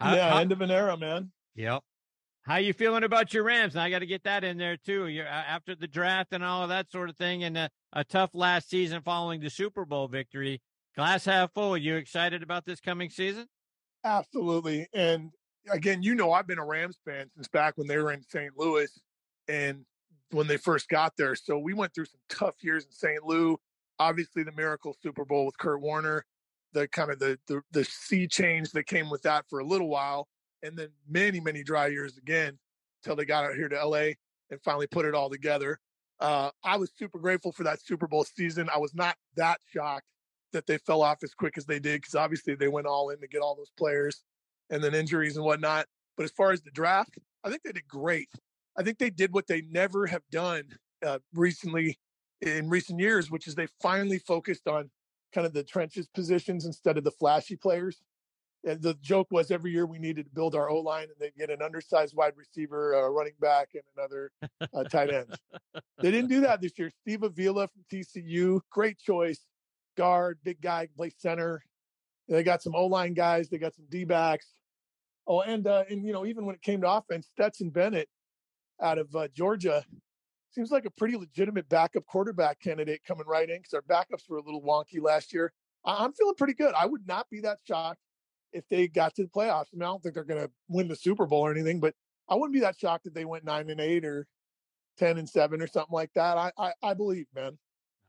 [0.00, 1.32] yeah, how, end of an era, man.
[1.56, 1.82] Yep.
[2.42, 3.74] How you feeling about your Rams?
[3.74, 5.08] Now I got to get that in there too.
[5.08, 8.30] You're after the draft and all of that sort of thing, and a, a tough
[8.32, 10.62] last season following the Super Bowl victory.
[10.94, 11.74] Glass half full.
[11.74, 13.46] Are you excited about this coming season?
[14.04, 14.86] Absolutely.
[14.94, 15.30] And
[15.70, 18.52] again, you know, I've been a Rams fan since back when they were in St.
[18.56, 18.88] Louis
[19.48, 19.84] and
[20.30, 21.34] when they first got there.
[21.34, 23.24] So we went through some tough years in St.
[23.24, 23.56] Louis.
[23.98, 26.24] Obviously, the miracle Super Bowl with Kurt Warner,
[26.74, 29.88] the kind of the the, the sea change that came with that for a little
[29.88, 30.28] while
[30.62, 32.58] and then many, many dry years again
[33.02, 34.12] until they got out here to LA
[34.50, 35.78] and finally put it all together.
[36.20, 38.68] Uh, I was super grateful for that Super Bowl season.
[38.74, 40.06] I was not that shocked
[40.52, 43.20] that they fell off as quick as they did because obviously they went all in
[43.20, 44.22] to get all those players
[44.70, 45.86] and then injuries and whatnot.
[46.16, 48.30] But as far as the draft, I think they did great.
[48.78, 50.64] I think they did what they never have done
[51.04, 51.98] uh, recently
[52.40, 54.90] in recent years, which is they finally focused on
[55.34, 58.02] kind of the trenches positions instead of the flashy players
[58.66, 61.30] and the joke was every year we needed to build our O line, and they
[61.36, 64.32] get an undersized wide receiver, a running back, and another
[64.74, 65.26] uh, tight end.
[65.98, 66.90] they didn't do that this year.
[67.02, 69.40] Steve Avila from TCU, great choice,
[69.96, 71.62] guard, big guy, play center.
[72.28, 73.48] They got some O line guys.
[73.48, 74.54] They got some D backs.
[75.26, 78.08] Oh, and uh, and you know even when it came to offense, Stetson Bennett
[78.80, 79.84] out of uh, Georgia.
[80.54, 84.36] Seems like a pretty legitimate backup quarterback candidate coming right in because our backups were
[84.36, 85.52] a little wonky last year.
[85.84, 86.74] I- I'm feeling pretty good.
[86.74, 87.98] I would not be that shocked
[88.52, 89.66] if they got to the playoffs.
[89.72, 91.94] I mean, I don't think they're going to win the Super Bowl or anything, but
[92.28, 94.28] I wouldn't be that shocked if they went nine and eight or
[94.96, 96.38] ten and seven or something like that.
[96.38, 97.58] I I, I believe, man.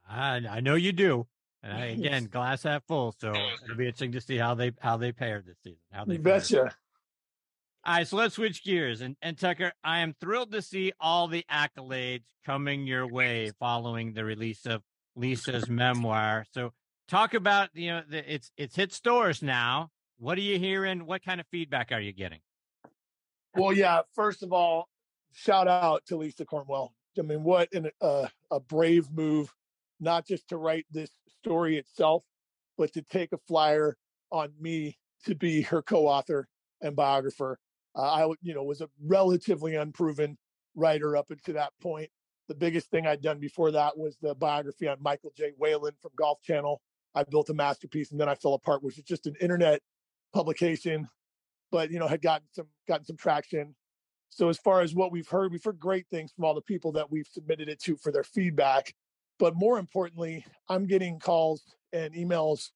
[0.07, 1.25] I, I know you do.
[1.63, 3.11] And I, again, glass half full.
[3.19, 3.33] So
[3.63, 5.79] it'll be interesting to see how they how they pair this season.
[5.91, 6.75] How they betcha.
[7.87, 9.01] All right, so let's switch gears.
[9.01, 14.13] And and Tucker, I am thrilled to see all the accolades coming your way following
[14.13, 14.81] the release of
[15.15, 16.45] Lisa's memoir.
[16.51, 16.71] So
[17.07, 19.89] talk about you know the, it's it's hit stores now.
[20.17, 21.05] What are you hearing?
[21.05, 22.39] What kind of feedback are you getting?
[23.55, 24.01] Well, yeah.
[24.15, 24.89] First of all,
[25.33, 26.93] shout out to Lisa Cornwell.
[27.19, 29.53] I mean, what an, uh, a brave move,
[29.99, 31.11] not just to write this
[31.41, 32.23] story itself,
[32.77, 33.95] but to take a flyer
[34.31, 36.47] on me to be her co-author
[36.81, 37.59] and biographer.
[37.95, 40.37] Uh, I, you know, was a relatively unproven
[40.75, 42.09] writer up until that point.
[42.47, 45.53] The biggest thing I'd done before that was the biography on Michael J.
[45.57, 46.81] Whalen from Golf Channel.
[47.15, 49.81] I built a masterpiece, and then I fell apart, which is just an internet
[50.33, 51.07] publication
[51.71, 53.75] but you know had gotten some gotten some traction
[54.29, 56.91] so as far as what we've heard we've heard great things from all the people
[56.91, 58.93] that we've submitted it to for their feedback
[59.39, 62.71] but more importantly i'm getting calls and emails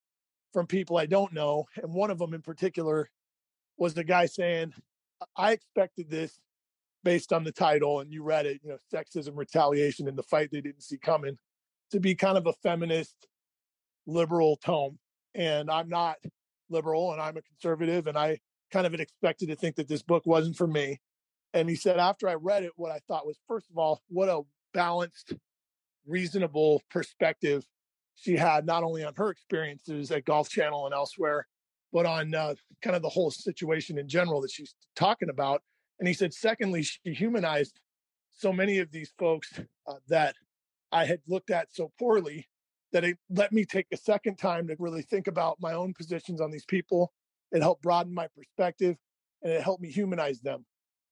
[0.53, 3.09] from people i don't know and one of them in particular
[3.78, 4.74] was the guy saying
[5.36, 6.39] i expected this
[7.03, 10.49] based on the title and you read it you know sexism retaliation in the fight
[10.51, 11.38] they didn't see coming
[11.91, 13.28] to be kind of a feminist
[14.05, 14.97] liberal tone
[15.36, 16.17] and i'm not
[16.70, 18.38] liberal and i'm a conservative and i
[18.72, 20.99] kind of expected to think that this book wasn't for me.
[21.53, 24.30] And he said, after I read it, what I thought was, first of all, what
[24.30, 24.41] a
[24.74, 25.34] balanced,
[26.05, 27.65] reasonable perspective
[28.15, 31.47] she had, not only on her experiences at Golf Channel and elsewhere,
[31.92, 35.62] but on uh, kind of the whole situation in general that she's talking about.
[36.00, 37.80] And he said, secondly, she humanized
[38.32, 40.36] so many of these folks uh, that
[40.92, 42.48] I had looked at so poorly
[42.92, 46.42] that it let me take a second time to really think about my own positions
[46.42, 47.12] on these people
[47.52, 48.96] it helped broaden my perspective
[49.42, 50.66] and it helped me humanize them.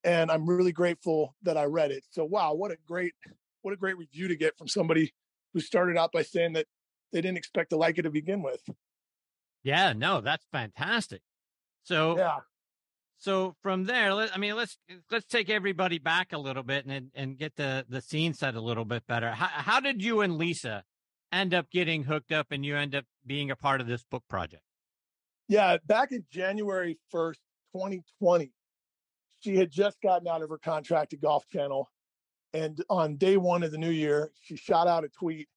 [0.04, 2.04] And I'm really grateful that I read it.
[2.12, 3.14] So wow, what a great
[3.62, 5.14] what a great review to get from somebody
[5.54, 6.68] who started out by saying that
[7.12, 8.62] they didn't expect to like it to begin with.
[9.68, 11.20] Yeah, no, that's fantastic.
[11.84, 12.38] So yeah.
[13.18, 14.78] So from there, let, I mean, let's
[15.12, 18.62] let's take everybody back a little bit and and get the the scene set a
[18.62, 19.32] little bit better.
[19.32, 20.86] How how did you and Lisa
[21.34, 24.24] end up getting hooked up, and you end up being a part of this book
[24.30, 24.64] project?
[25.50, 27.36] Yeah, back in January 1st,
[27.74, 28.54] 2020,
[29.42, 31.90] she had just gotten out of her contract at Golf Channel.
[32.54, 35.50] And on day one of the new year, she shot out a tweet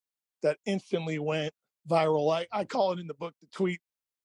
[0.43, 1.55] that instantly went
[1.89, 2.35] viral.
[2.35, 3.81] I, I call it in the book the tweet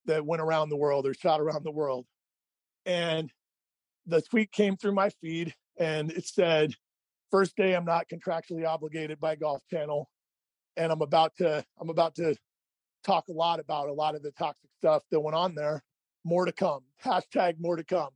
[0.05, 2.05] that went around the world or shot around the world.
[2.85, 3.31] And
[4.05, 6.73] the tweet came through my feed and it said,
[7.31, 10.09] First day I'm not contractually obligated by Golf Channel.
[10.77, 12.35] And I'm about to, I'm about to
[13.03, 15.83] talk a lot about a lot of the toxic stuff that went on there.
[16.23, 16.81] More to come.
[17.03, 18.09] Hashtag more to come.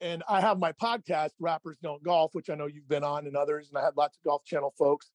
[0.00, 3.36] And I have my podcast, Rappers Don't Golf, which I know you've been on and
[3.36, 3.68] others.
[3.68, 5.10] And I had lots of Golf Channel folks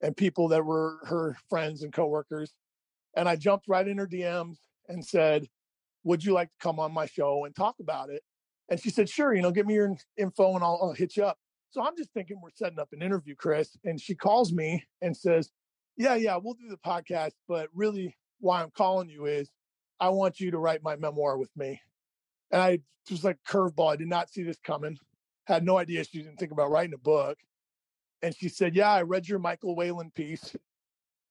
[0.00, 2.54] and people that were her friends and coworkers.
[3.16, 4.56] And I jumped right in her DMs
[4.88, 5.46] and said,
[6.04, 8.22] Would you like to come on my show and talk about it?
[8.68, 11.24] And she said, Sure, you know, give me your info and I'll, I'll hit you
[11.24, 11.38] up.
[11.70, 13.76] So I'm just thinking we're setting up an interview, Chris.
[13.84, 15.50] And she calls me and says,
[15.96, 17.32] Yeah, yeah, we'll do the podcast.
[17.48, 19.50] But really, why I'm calling you is
[20.00, 21.80] I want you to write my memoir with me.
[22.50, 23.92] And I just like curveball.
[23.92, 24.98] I did not see this coming.
[25.46, 27.38] Had no idea she didn't think about writing a book.
[28.22, 30.56] And she said, Yeah, I read your Michael Whalen piece.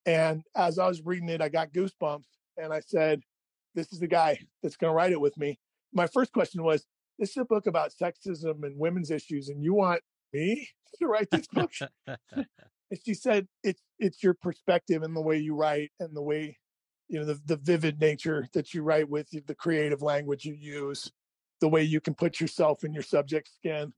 [0.06, 2.26] And as I was reading it, I got goosebumps.
[2.58, 3.22] And I said,
[3.76, 5.60] This is the guy that's going to write it with me.
[5.94, 6.86] My first question was,
[7.20, 10.02] This is a book about sexism and women's issues, and you want
[10.32, 10.70] me
[11.00, 11.72] to write this book?
[12.08, 16.58] and she said, It's it's your perspective and the way you write and the way
[17.08, 21.12] you know the, the vivid nature that you write with the creative language you use
[21.62, 23.94] the way you can put yourself in your subject skin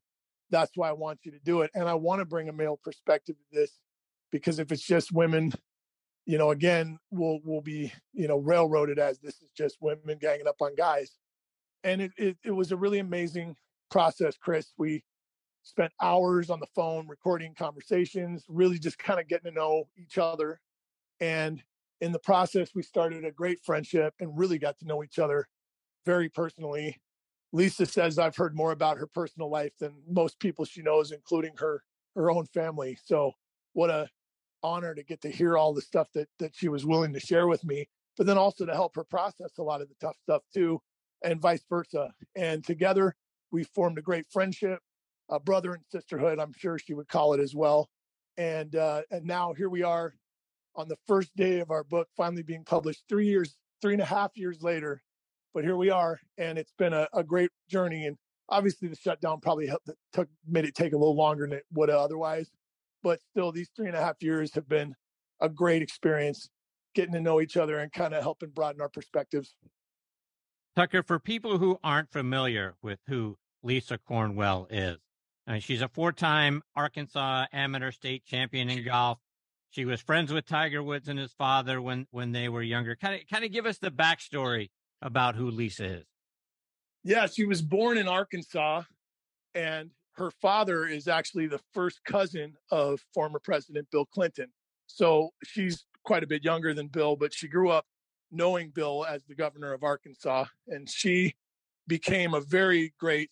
[0.49, 2.79] that's why i want you to do it and i want to bring a male
[2.83, 3.79] perspective to this
[4.31, 5.53] because if it's just women
[6.25, 10.47] you know again we'll we'll be you know railroaded as this is just women ganging
[10.47, 11.17] up on guys
[11.83, 13.55] and it, it, it was a really amazing
[13.91, 15.03] process chris we
[15.63, 20.17] spent hours on the phone recording conversations really just kind of getting to know each
[20.17, 20.59] other
[21.19, 21.63] and
[22.01, 25.47] in the process, we started a great friendship and really got to know each other
[26.05, 26.99] very personally.
[27.51, 31.53] Lisa says I've heard more about her personal life than most people she knows, including
[31.57, 31.83] her
[32.15, 32.97] her own family.
[33.03, 33.31] So
[33.73, 34.07] what a
[34.73, 37.47] honor to get to hear all the stuff that that she was willing to share
[37.47, 37.79] with me,
[38.17, 40.79] but then also to help her process a lot of the tough stuff too,
[41.23, 42.05] and vice versa.
[42.35, 43.15] And together
[43.51, 44.79] we formed a great friendship.
[45.29, 46.39] a brother and sisterhood.
[46.39, 47.89] I'm sure she would call it as well.
[48.37, 50.13] And uh, and now here we are
[50.75, 54.05] on the first day of our book finally being published three years, three and a
[54.05, 55.01] half years later.
[55.53, 58.05] But here we are, and it's been a, a great journey.
[58.07, 58.17] And
[58.49, 61.89] obviously, the shutdown probably helped, took made it take a little longer than it would
[61.89, 62.49] otherwise.
[63.05, 64.95] But still, these three and a half years have been
[65.39, 66.49] a great experience,
[66.95, 69.55] getting to know each other and kind of helping broaden our perspectives.
[70.75, 74.97] Tucker, for people who aren't familiar with who Lisa Cornwell is,
[75.47, 79.19] uh, she's a four-time Arkansas amateur state champion in golf.
[79.69, 82.95] She was friends with Tiger Woods and his father when when they were younger.
[82.95, 84.71] Kind of kind of give us the backstory
[85.03, 86.05] about who Lisa is.
[87.03, 88.81] Yeah, she was born in Arkansas,
[89.53, 94.47] and her father is actually the first cousin of former President Bill Clinton.
[94.87, 97.85] So she's quite a bit younger than Bill, but she grew up
[98.31, 101.35] knowing Bill as the governor of Arkansas, and she
[101.87, 103.31] became a very great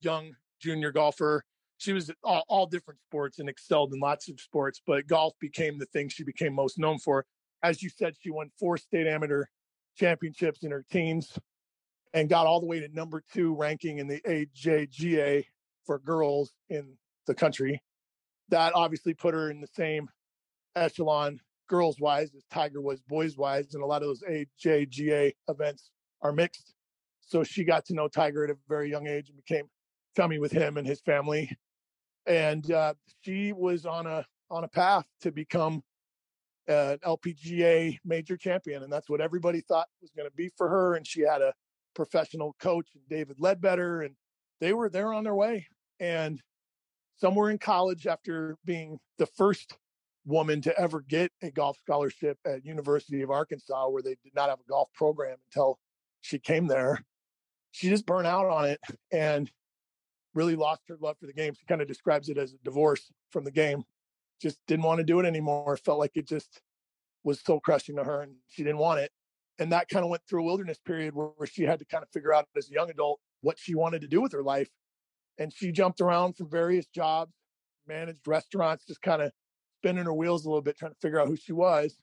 [0.00, 1.44] young junior golfer.
[1.78, 5.78] She was all, all, different sports and excelled in lots of sports, but golf became
[5.78, 7.24] the thing she became most known for.
[7.62, 9.44] As you said, she won four state amateur
[9.96, 11.38] championships in her teens
[12.14, 15.44] and got all the way to number two ranking in the AJGA
[15.86, 17.82] for girls in the country.
[18.48, 20.08] That obviously put her in the same
[20.76, 25.90] echelon girls wise as Tiger was boys wise, and a lot of those AJGA events
[26.20, 26.74] are mixed.
[27.20, 29.64] So she got to know Tiger at a very young age and became
[30.16, 31.56] chummy with him and his family.
[32.26, 35.82] And uh, she was on a on a path to become
[36.68, 40.94] an LPGA major champion, and that's what everybody thought was going to be for her.
[40.94, 41.54] And she had a
[41.94, 44.14] professional coach, David Leadbetter, and
[44.62, 45.66] they were there on their way.
[45.98, 46.40] And
[47.16, 49.76] somewhere in college, after being the first
[50.24, 54.50] woman to ever get a golf scholarship at University of Arkansas, where they did not
[54.50, 55.80] have a golf program until
[56.20, 57.04] she came there,
[57.72, 58.78] she just burned out on it
[59.10, 59.50] and
[60.32, 61.54] really lost her love for the game.
[61.54, 63.82] She kind of describes it as a divorce from the game.
[64.40, 65.76] Just didn't want to do it anymore.
[65.76, 66.60] Felt like it just
[67.24, 69.10] was so crushing to her and she didn't want it.
[69.58, 72.04] And that kind of went through a wilderness period where, where she had to kind
[72.04, 74.70] of figure out as a young adult what she wanted to do with her life.
[75.38, 77.32] And she jumped around from various jobs,
[77.86, 79.32] managed restaurants, just kind of
[79.78, 81.98] spinning her wheels a little bit, trying to figure out who she was.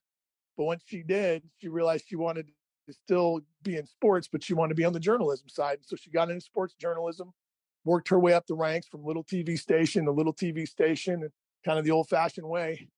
[0.57, 2.51] But once she did, she realized she wanted
[2.87, 5.79] to still be in sports, but she wanted to be on the journalism side.
[5.81, 7.31] So she got into sports journalism,
[7.85, 11.29] worked her way up the ranks from little TV station to little TV station,
[11.63, 12.89] kind of the old fashioned way.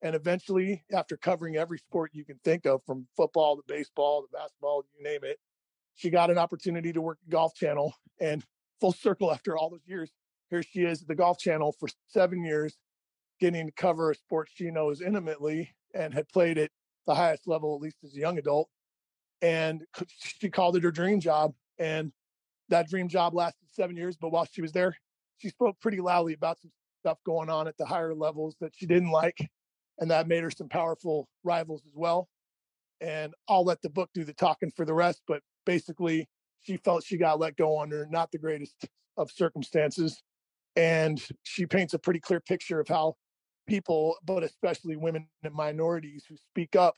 [0.00, 4.28] And eventually, after covering every sport you can think of, from football to baseball to
[4.32, 5.38] basketball, you name it,
[5.98, 7.92] she got an opportunity to work at Golf Channel.
[8.20, 8.44] And
[8.80, 10.10] full circle after all those years,
[10.48, 12.78] here she is at the Golf Channel for seven years,
[13.40, 16.70] getting to cover a sport she knows intimately and had played at
[17.08, 18.68] the highest level, at least as a young adult.
[19.42, 19.82] And
[20.20, 21.52] she called it her dream job.
[21.80, 22.12] And
[22.68, 24.16] that dream job lasted seven years.
[24.16, 24.96] But while she was there,
[25.38, 26.70] she spoke pretty loudly about some
[27.00, 29.48] stuff going on at the higher levels that she didn't like.
[29.98, 32.28] And that made her some powerful rivals as well.
[33.00, 35.22] And I'll let the book do the talking for the rest.
[35.26, 36.28] But basically,
[36.60, 38.74] she felt she got let go under not the greatest
[39.16, 40.22] of circumstances.
[40.76, 43.14] And she paints a pretty clear picture of how
[43.66, 46.94] people, but especially women and minorities who speak up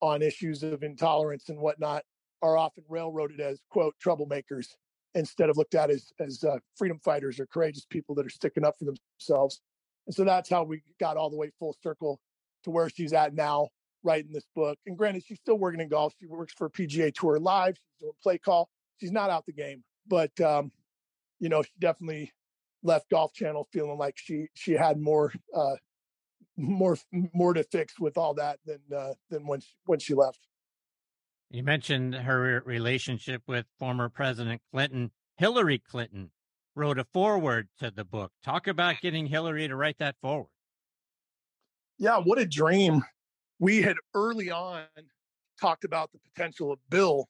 [0.00, 2.04] on issues of intolerance and whatnot,
[2.42, 4.66] are often railroaded as quote troublemakers
[5.14, 8.64] instead of looked at as as uh, freedom fighters or courageous people that are sticking
[8.64, 9.60] up for themselves.
[10.06, 12.20] And so that's how we got all the way full circle
[12.64, 13.68] to where she's at now,
[14.04, 14.78] writing this book.
[14.86, 16.14] And granted, she's still working in golf.
[16.20, 17.76] She works for PGA Tour Live.
[17.76, 18.68] She's doing play call.
[19.00, 20.70] She's not out the game, but um,
[21.40, 22.32] you know, she definitely
[22.82, 25.76] left Golf Channel feeling like she she had more uh,
[26.56, 30.40] more more to fix with all that than uh, than when she, when she left.
[31.50, 35.10] You mentioned her relationship with former President Clinton.
[35.36, 36.30] Hillary Clinton
[36.74, 38.32] wrote a foreword to the book.
[38.44, 40.48] Talk about getting Hillary to write that foreword.
[41.98, 43.02] Yeah, what a dream.
[43.58, 44.84] We had early on
[45.60, 47.28] talked about the potential of Bill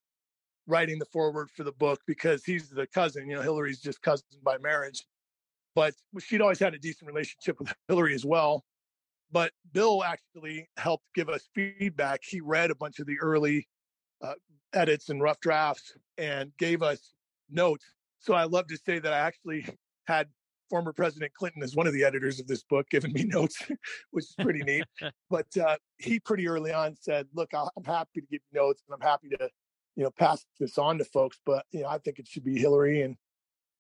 [0.67, 3.29] writing the foreword for the book because he's the cousin.
[3.29, 5.05] You know, Hillary's just cousin by marriage.
[5.75, 8.65] But she'd always had a decent relationship with Hillary as well.
[9.33, 12.21] But Bill actually helped give us feedback.
[12.23, 13.67] He read a bunch of the early
[14.23, 14.35] uh,
[14.73, 17.13] edits and rough drafts and gave us
[17.51, 17.85] notes.
[18.21, 19.67] So I love to say that I actually
[20.07, 20.29] had
[20.75, 23.63] former President Clinton as one of the editors of this book giving me notes,
[24.11, 24.85] which is pretty neat.
[25.31, 28.95] But uh, he pretty early on said, "Look, I'm happy to give you notes, and
[28.95, 29.49] I'm happy to,
[29.95, 31.39] you know, pass this on to folks.
[31.47, 33.17] But you know, I think it should be Hillary." And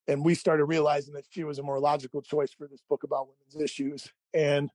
[0.06, 3.26] and we started realizing that she was a more logical choice for this book about
[3.26, 4.08] women's issues.
[4.32, 4.70] And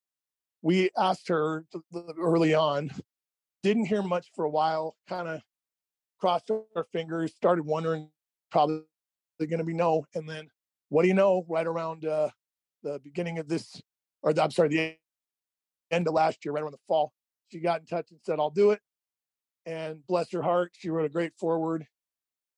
[0.61, 1.65] we asked her
[2.21, 2.91] early on,
[3.63, 5.41] didn't hear much for a while, kind of
[6.19, 8.09] crossed our fingers, started wondering
[8.51, 8.83] probably
[9.39, 10.05] going to be no.
[10.15, 10.49] And then
[10.89, 12.29] what do you know, right around uh,
[12.83, 13.81] the beginning of this,
[14.21, 14.95] or the, I'm sorry, the
[15.91, 17.13] end of last year, right around the fall.
[17.51, 18.79] She got in touch and said, I'll do it.
[19.65, 21.85] And bless her heart, she wrote a great forward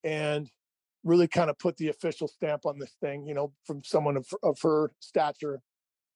[0.04, 0.50] and
[1.04, 4.28] really kind of put the official stamp on this thing, you know, from someone of,
[4.44, 5.62] of her stature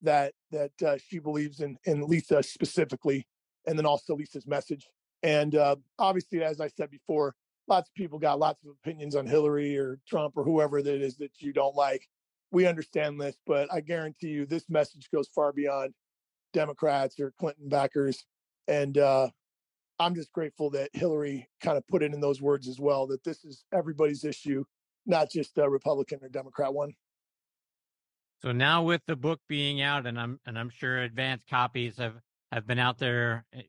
[0.02, 3.26] that that uh, she believes in in Lisa specifically,
[3.66, 4.88] and then also Lisa's message.
[5.24, 7.34] And uh, obviously, as I said before,
[7.68, 11.18] lots of people got lots of opinions on Hillary or Trump or whoever that is
[11.18, 12.08] that you don't like.
[12.52, 15.94] We understand this, but I guarantee you, this message goes far beyond
[16.54, 18.26] Democrats or Clinton backers.
[18.68, 19.30] And uh,
[20.00, 23.24] I'm just grateful that Hillary kind of put it in those words as well that
[23.24, 24.64] this is everybody's issue,
[25.06, 26.94] not just a Republican or Democrat one.
[28.42, 32.16] So now with the book being out, and I'm and I'm sure advanced copies have
[32.52, 33.64] have been out there eh,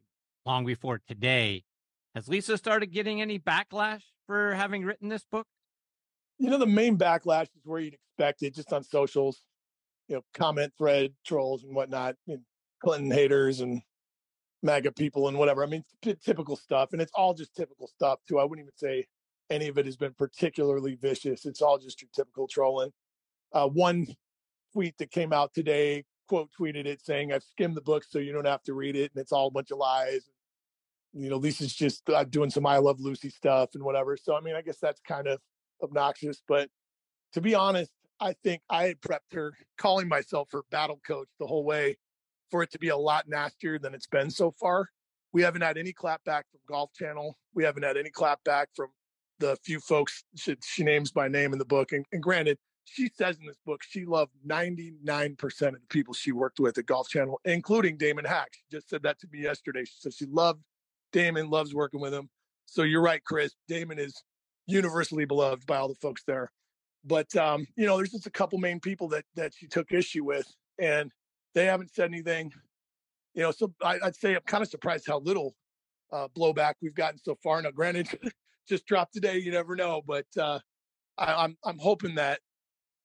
[0.44, 1.64] long before today.
[2.16, 5.46] Has Lisa started getting any backlash for having written this book?
[6.38, 9.42] You know, the main backlash is where you'd expect it, just on socials,
[10.08, 12.14] you know, comment thread trolls and whatnot,
[12.82, 13.82] Clinton haters and
[14.62, 15.62] MAGA people and whatever.
[15.62, 15.84] I mean,
[16.24, 18.38] typical stuff, and it's all just typical stuff too.
[18.38, 19.04] I wouldn't even say
[19.50, 21.44] any of it has been particularly vicious.
[21.44, 22.92] It's all just your typical trolling.
[23.52, 24.06] Uh, one
[24.72, 28.32] tweet that came out today quote tweeted it saying, "I've skimmed the book so you
[28.32, 30.30] don't have to read it, and it's all a bunch of lies."
[31.16, 34.16] You know, Lisa's just uh, doing some "I Love Lucy" stuff and whatever.
[34.16, 35.40] So, I mean, I guess that's kind of
[35.82, 36.42] obnoxious.
[36.46, 36.68] But
[37.32, 37.90] to be honest,
[38.20, 41.96] I think I had prepped her, calling myself her battle coach the whole way,
[42.50, 44.90] for it to be a lot nastier than it's been so far.
[45.32, 47.36] We haven't had any clapback from Golf Channel.
[47.54, 48.88] We haven't had any clapback from
[49.38, 51.92] the few folks she, she names by name in the book.
[51.92, 56.32] And, and, granted, she says in this book she loved 99% of the people she
[56.32, 58.48] worked with at Golf Channel, including Damon Hack.
[58.52, 59.84] She just said that to me yesterday.
[59.84, 60.60] She said she loved
[61.16, 62.28] Damon, loves working with him.
[62.66, 63.54] So you're right, Chris.
[63.68, 64.22] Damon is
[64.66, 66.52] universally beloved by all the folks there.
[67.06, 70.24] But um, you know, there's just a couple main people that that she took issue
[70.24, 70.46] with,
[70.78, 71.10] and
[71.54, 72.52] they haven't said anything.
[73.32, 75.54] You know, so I, would say I'm kind of surprised how little
[76.12, 77.62] uh, blowback we've gotten so far.
[77.62, 78.08] Now, granted,
[78.68, 79.38] just dropped today.
[79.38, 80.58] You never know, but uh,
[81.16, 82.40] I, I'm I'm hoping that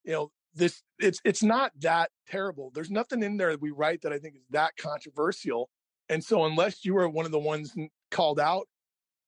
[0.04, 2.72] you know this it's it's not that terrible.
[2.76, 5.70] There's nothing in there that we write that I think is that controversial.
[6.12, 7.74] And so unless you were one of the ones
[8.12, 8.68] called out,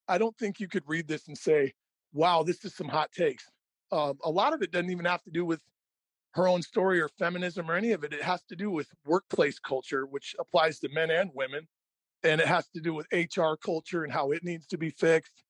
[0.09, 1.73] I don't think you could read this and say,
[2.11, 3.49] "Wow, this is some hot takes."
[3.93, 5.61] Um, a lot of it doesn't even have to do with
[6.33, 8.11] her own story or feminism or any of it.
[8.11, 11.69] It has to do with workplace culture, which applies to men and women.
[12.21, 15.43] And it has to do with HR culture and how it needs to be fixed.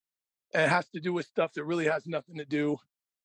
[0.53, 2.77] And it has to do with stuff that really has nothing to do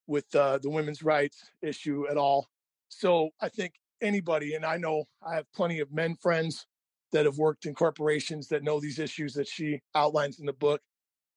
[0.07, 2.49] with uh, the women's rights issue at all.
[2.89, 6.67] So I think anybody, and I know I have plenty of men friends
[7.13, 10.81] that have worked in corporations that know these issues that she outlines in the book.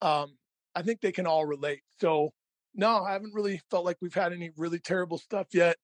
[0.02, 0.38] Um,
[0.76, 1.82] I think they can all relate.
[2.00, 2.32] So
[2.74, 5.76] no, I haven't really felt like we've had any really terrible stuff yet.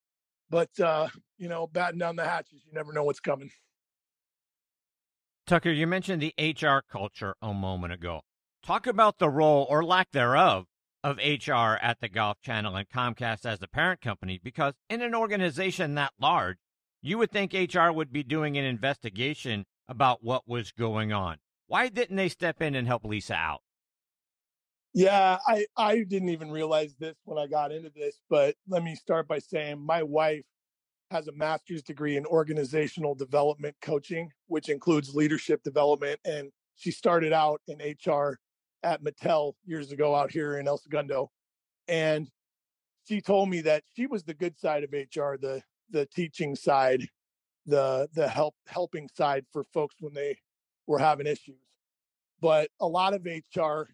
[0.50, 2.64] But uh, you know, batten down the hatches.
[2.66, 3.50] You never know what's coming.
[5.46, 8.22] Tucker, you mentioned the HR culture a moment ago.
[8.66, 10.66] Talk about the role or lack thereof
[11.04, 15.16] of HR at the Golf Channel and Comcast as the parent company, because in an
[15.16, 16.58] organization that large,
[17.02, 21.38] you would think HR would be doing an investigation about what was going on.
[21.68, 23.62] Why didn't they step in and help Lisa out?
[24.94, 28.96] Yeah, I, I didn't even realize this when I got into this, but let me
[28.96, 30.44] start by saying my wife
[31.12, 36.20] has a master's degree in organizational development coaching, which includes leadership development.
[36.26, 38.40] And she started out in HR
[38.84, 41.30] at Mattel years ago out here in El Segundo.
[41.88, 42.28] And
[43.08, 47.08] she told me that she was the good side of HR, the the teaching side,
[47.68, 50.40] the the help helping side for folks when they
[50.88, 51.60] were having issues.
[52.42, 53.90] But a lot of HR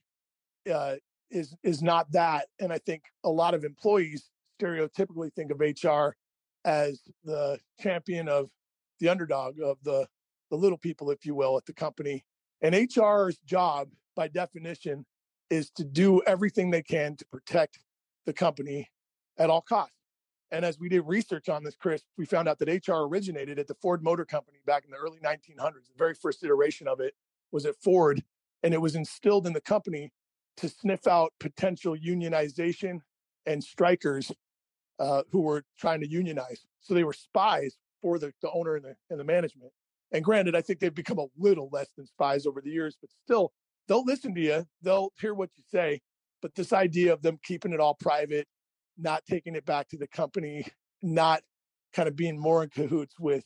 [0.72, 0.96] uh,
[1.32, 2.48] is is not that.
[2.60, 4.30] And I think a lot of employees
[4.62, 6.16] stereotypically think of HR
[6.66, 8.50] as the champion of
[9.00, 10.08] the underdog of the
[10.50, 12.24] the little people, if you will, at the company.
[12.62, 15.06] And HR's job, by definition,
[15.50, 17.80] is to do everything they can to protect
[18.26, 18.90] the company
[19.38, 19.96] at all costs.
[20.54, 23.68] And as we did research on this, Chris, we found out that HR originated at
[23.68, 25.88] the Ford Motor Company back in the early 1900s.
[25.88, 27.16] The very first iteration of it
[27.52, 28.24] was at Ford,
[28.62, 30.12] and it was instilled in the company
[30.58, 33.00] to sniff out potential unionization
[33.48, 34.32] and strikers
[35.00, 36.68] uh, who were trying to unionize.
[36.82, 39.72] So they were spies for the, the owner and the, and the management.
[40.12, 43.10] And granted, I think they've become a little less than spies over the years, but
[43.26, 43.54] still,
[43.88, 46.02] they'll listen to you, they'll hear what you say.
[46.44, 48.48] But this idea of them keeping it all private,
[48.98, 50.66] not taking it back to the company,
[51.02, 51.42] not
[51.94, 53.46] kind of being more in cahoots with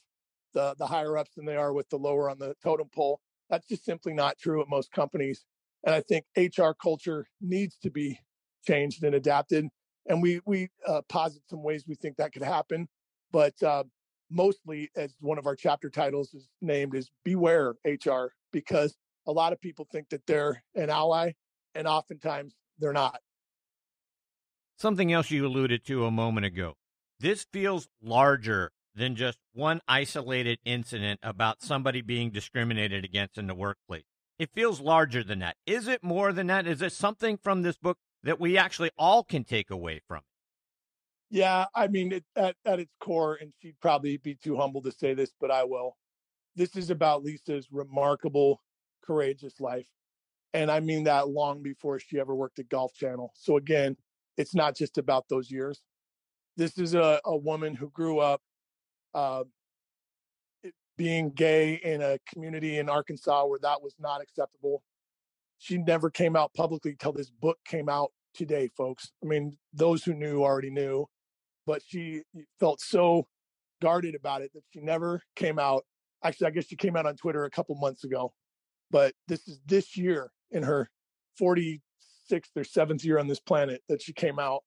[0.53, 3.19] the, the higher ups than they are with the lower on the totem pole,
[3.49, 5.45] that's just simply not true at most companies.
[5.85, 8.19] And I think HR culture needs to be
[8.65, 9.67] changed and adapted.
[10.07, 12.87] And we we uh, posit some ways we think that could happen.
[13.31, 13.83] But uh,
[14.29, 18.95] mostly as one of our chapter titles is named is beware hr because
[19.25, 21.31] a lot of people think that they're an ally
[21.75, 23.19] and oftentimes they're not
[24.77, 26.75] something else you alluded to a moment ago.
[27.19, 33.55] This feels larger than just one isolated incident about somebody being discriminated against in the
[33.55, 34.05] workplace.
[34.39, 35.57] It feels larger than that.
[35.65, 36.67] Is it more than that?
[36.67, 40.21] Is it something from this book that we actually all can take away from
[41.29, 44.91] yeah, I mean, it, at at its core, and she'd probably be too humble to
[44.91, 45.97] say this, but I will.
[46.55, 48.61] This is about Lisa's remarkable,
[49.03, 49.87] courageous life,
[50.53, 53.31] and I mean that long before she ever worked at Golf Channel.
[53.35, 53.97] So again,
[54.37, 55.81] it's not just about those years.
[56.57, 58.41] This is a, a woman who grew up
[59.15, 59.45] uh,
[60.97, 64.83] being gay in a community in Arkansas where that was not acceptable.
[65.59, 69.11] She never came out publicly till this book came out today, folks.
[69.23, 71.05] I mean, those who knew already knew
[71.67, 72.23] but she
[72.59, 73.27] felt so
[73.81, 75.85] guarded about it that she never came out.
[76.23, 78.33] Actually, I guess she came out on Twitter a couple months ago,
[78.91, 80.89] but this is this year in her
[82.29, 84.63] 46th or 7th year on this planet that she came out.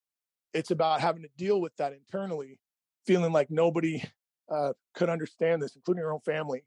[0.53, 2.59] It's about having to deal with that internally,
[3.07, 4.03] feeling like nobody
[4.51, 6.65] uh, could understand this, including her own family.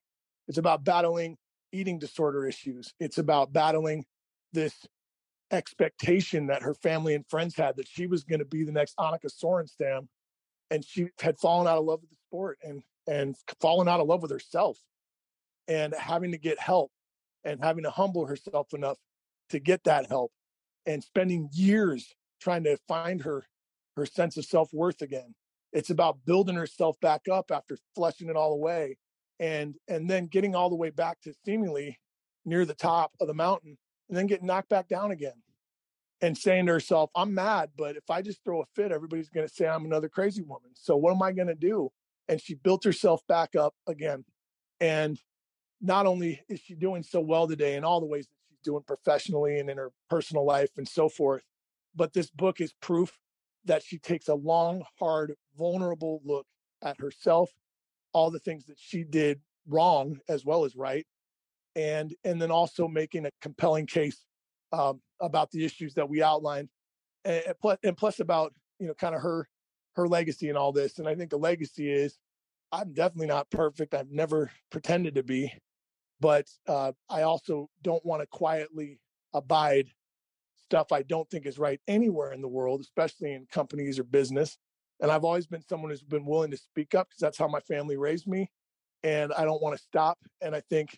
[0.48, 1.38] It's about battling
[1.72, 2.94] eating disorder issues.
[2.99, 4.06] It's about battling
[4.53, 4.86] this
[5.52, 8.95] expectation that her family and friends had that she was going to be the next
[8.98, 10.07] Annika Sorenstam
[10.72, 14.07] and she had fallen out of love with the sport and and fallen out of
[14.07, 14.80] love with herself
[15.68, 16.91] and having to get help
[17.44, 18.98] and having to humble herself enough
[19.49, 20.32] to get that help
[20.85, 23.45] and spending years trying to find her
[23.95, 25.35] her sense of self-worth again
[25.72, 28.97] it's about building herself back up after flushing it all away
[29.39, 31.99] and and then getting all the way back to seemingly
[32.45, 33.77] near the top of the mountain
[34.10, 35.34] and then getting knocked back down again
[36.22, 39.47] and saying to herself, I'm mad, but if I just throw a fit, everybody's going
[39.47, 40.72] to say I'm another crazy woman.
[40.73, 41.91] So what am I going to do?
[42.30, 44.23] And she built herself back up again.
[44.80, 45.19] And
[45.81, 49.60] not only is she doing so well today in all the ways that doing professionally
[49.60, 51.44] and in her personal life and so forth,
[51.95, 53.19] but this book is proof
[53.65, 56.45] that she takes a long, hard, vulnerable look
[56.81, 57.49] at herself,
[58.14, 61.06] all the things that she did wrong as well as right,
[61.76, 64.26] and and then also making a compelling case
[64.72, 66.69] um, about the issues that we outlined,
[67.23, 69.48] and, plus, and plus about you know kind of her
[69.95, 70.99] her legacy and all this.
[70.99, 72.18] And I think the legacy is
[72.72, 73.94] I'm definitely not perfect.
[73.94, 75.53] I've never pretended to be,
[76.23, 78.97] but uh, I also don't want to quietly
[79.33, 79.89] abide
[80.63, 84.57] stuff I don't think is right anywhere in the world, especially in companies or business.
[85.01, 87.59] And I've always been someone who's been willing to speak up because that's how my
[87.59, 88.49] family raised me.
[89.03, 90.17] And I don't want to stop.
[90.41, 90.97] And I think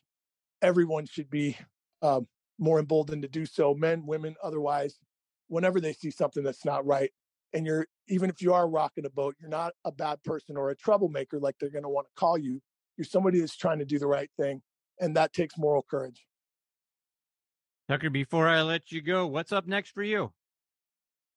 [0.61, 1.57] everyone should be
[2.03, 2.27] um,
[2.59, 4.99] more emboldened to do so, men, women, otherwise,
[5.47, 7.09] whenever they see something that's not right.
[7.51, 10.69] And you're, even if you are rocking a boat, you're not a bad person or
[10.69, 12.61] a troublemaker like they're going to want to call you.
[12.95, 14.61] You're somebody that's trying to do the right thing.
[14.99, 16.25] And that takes moral courage.
[17.89, 20.31] Tucker, before I let you go, what's up next for you?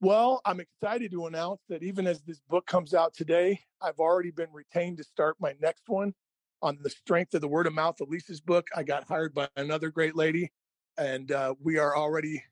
[0.01, 4.31] Well, I'm excited to announce that even as this book comes out today, I've already
[4.31, 6.15] been retained to start my next one
[6.63, 8.69] on the strength of the word of mouth of Lisa's book.
[8.75, 10.53] I got hired by another great lady
[10.99, 12.43] and uh, we are already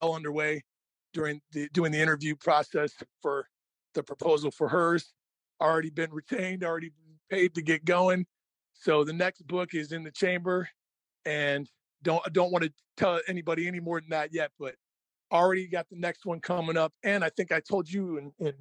[0.00, 0.62] well underway
[1.12, 3.46] during the doing the interview process for
[3.94, 5.12] the proposal for hers.
[5.60, 6.92] Already been retained, already
[7.28, 8.26] paid to get going.
[8.80, 10.66] So the next book is in the chamber,
[11.26, 11.68] and
[12.02, 14.74] don't don't want to tell anybody any more than that yet, but
[15.30, 16.94] already got the next one coming up.
[17.04, 18.54] And I think I told you in, in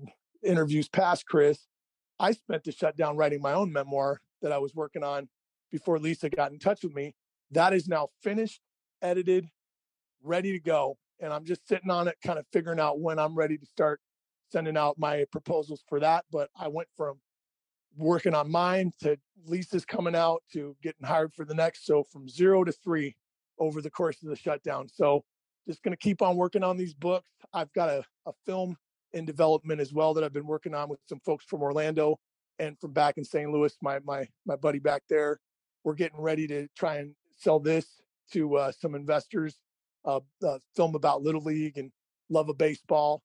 [0.43, 1.67] interviews past, Chris,
[2.19, 5.29] I spent the shutdown writing my own memoir that I was working on
[5.71, 7.15] before Lisa got in touch with me.
[7.51, 8.59] That is now finished
[9.01, 9.47] edited,
[10.21, 10.97] ready to go.
[11.21, 14.01] And I'm just sitting on it, kind of figuring out when I'm ready to start
[14.51, 16.25] sending out my proposals for that.
[16.29, 17.19] But I went from
[17.95, 21.85] working on mine to Lisa's coming out to getting hired for the next.
[21.85, 23.15] So from zero to three
[23.57, 24.87] over the course of the shutdown.
[24.87, 25.23] So
[25.67, 27.29] just going to keep on working on these books.
[27.53, 28.75] I've got a, a film
[29.13, 32.19] in development as well that I've been working on with some folks from Orlando
[32.59, 33.49] and from back in St.
[33.49, 35.39] Louis, my my my buddy back there.
[35.83, 38.01] We're getting ready to try and sell this
[38.33, 39.59] to uh, some investors,
[40.05, 41.91] uh, uh, film about Little League and
[42.29, 43.23] love of baseball,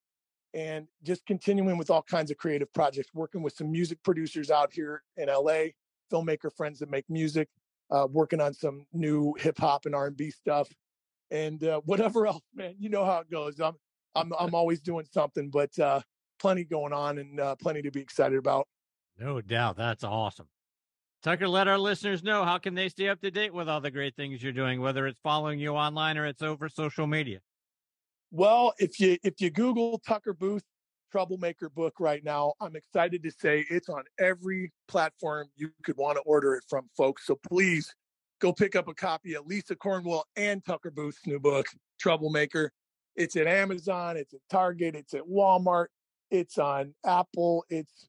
[0.55, 4.73] and just continuing with all kinds of creative projects, working with some music producers out
[4.73, 5.67] here in LA,
[6.13, 7.49] filmmaker friends that make music,
[7.91, 10.69] uh, working on some new hip hop and R&B stuff,
[11.31, 12.75] and uh, whatever else, man.
[12.79, 13.61] You know how it goes.
[13.61, 13.75] I'm
[14.15, 16.01] I'm I'm always doing something, but uh,
[16.39, 18.69] plenty going on and plenty to be excited about.
[19.19, 20.47] No doubt, that's awesome.
[21.23, 23.91] Tucker, let our listeners know how can they stay up to date with all the
[23.91, 27.41] great things you're doing, whether it's following you online or it's over social media.
[28.37, 30.65] Well, if you if you Google Tucker Booth,
[31.13, 32.55] Troublemaker book right now.
[32.61, 36.91] I'm excited to say it's on every platform you could want to order it from,
[36.97, 37.27] folks.
[37.27, 37.95] So please
[38.41, 41.67] go pick up a copy of Lisa Cornwell and Tucker Booth's new book,
[42.01, 42.73] Troublemaker.
[43.15, 45.87] It's at Amazon, it's at Target, it's at Walmart,
[46.33, 48.09] it's on Apple, it's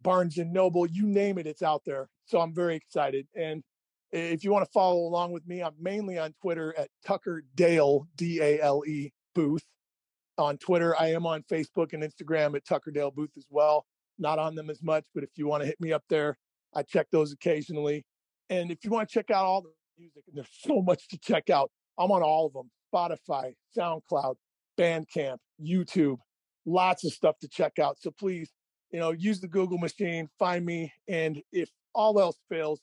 [0.00, 2.08] Barnes and Noble, you name it, it's out there.
[2.24, 3.26] So I'm very excited.
[3.36, 3.62] And
[4.10, 8.08] if you want to follow along with me, I'm mainly on Twitter at Tucker Dale,
[8.16, 9.64] D A L E Booth.
[10.38, 13.84] On Twitter, I am on Facebook and Instagram at Tuckerdale Booth as well.
[14.18, 16.36] Not on them as much, but if you want to hit me up there,
[16.74, 18.04] I check those occasionally.
[18.48, 21.18] And if you want to check out all the music, and there's so much to
[21.18, 24.36] check out, I'm on all of them Spotify, SoundCloud,
[24.78, 26.18] Bandcamp, YouTube,
[26.64, 27.98] lots of stuff to check out.
[28.00, 28.50] So please,
[28.90, 30.92] you know, use the Google machine, find me.
[31.08, 32.80] And if all else fails,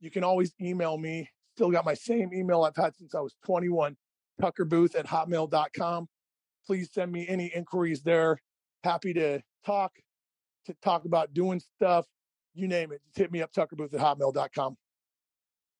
[0.00, 1.28] you can always email me.
[1.56, 3.96] Still got my same email I've had since I was 21,
[4.40, 6.08] tuckerbooth at hotmail.com.
[6.66, 8.38] Please send me any inquiries there.
[8.84, 9.92] Happy to talk,
[10.66, 12.06] to talk about doing stuff.
[12.54, 13.00] You name it.
[13.06, 14.76] Just hit me up, tuckerbooth at hotmail.com.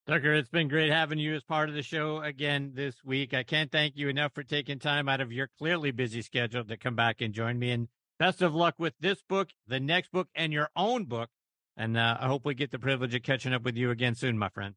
[0.09, 3.33] Tucker, it's been great having you as part of the show again this week.
[3.35, 6.77] I can't thank you enough for taking time out of your clearly busy schedule to
[6.77, 7.71] come back and join me.
[7.71, 7.87] And
[8.19, 11.31] best of luck with this book, the next book, and your own book.
[11.77, 14.37] And uh, I hope we get the privilege of catching up with you again soon,
[14.37, 14.75] my friend.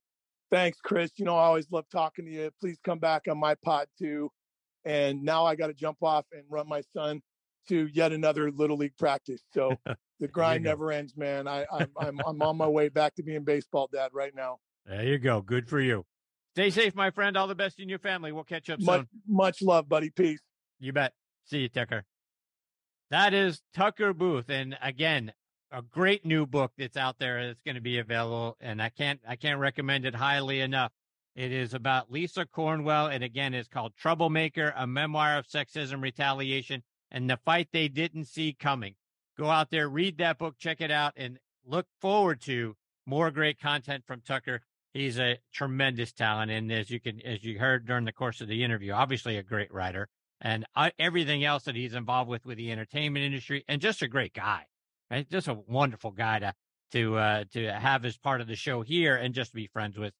[0.51, 1.11] Thanks, Chris.
[1.17, 2.51] You know, I always love talking to you.
[2.59, 4.31] Please come back on my pod too.
[4.85, 7.21] And now I got to jump off and run my son
[7.69, 9.41] to yet another little league practice.
[9.53, 9.75] So
[10.19, 11.47] the grind never ends, man.
[11.47, 14.59] I, I'm, I'm I'm on my way back to being baseball dad right now.
[14.85, 15.41] There you go.
[15.41, 16.05] Good for you.
[16.55, 17.35] Stay safe, my friend.
[17.35, 18.31] All the best in your family.
[18.31, 19.07] We'll catch up much, soon.
[19.27, 20.11] Much love, buddy.
[20.11, 20.41] Peace.
[20.79, 21.13] You bet.
[21.45, 22.05] See you, Tucker.
[23.11, 25.31] That is Tucker Booth, and again,
[25.75, 29.19] a great new book that's out there that's going to be available, and I can't
[29.27, 30.91] I can't recommend it highly enough.
[31.35, 36.83] It is about Lisa Cornwell, and again, it's called Troublemaker: A Memoir of Sexism, Retaliation,
[37.11, 38.95] and the Fight They Didn't See Coming.
[39.37, 42.75] Go out there, read that book, check it out, and look forward to
[43.05, 44.61] more great content from Tucker
[44.95, 48.47] he's a tremendous talent, and as you can, as you heard during the course of
[48.47, 50.07] the interview, obviously a great writer,
[50.41, 54.07] and uh, everything else that he's involved with with the entertainment industry, and just a
[54.07, 54.65] great guy,
[55.09, 55.29] right?
[55.29, 56.53] Just a wonderful guy to
[56.91, 60.13] to uh, to have as part of the show here, and just be friends with.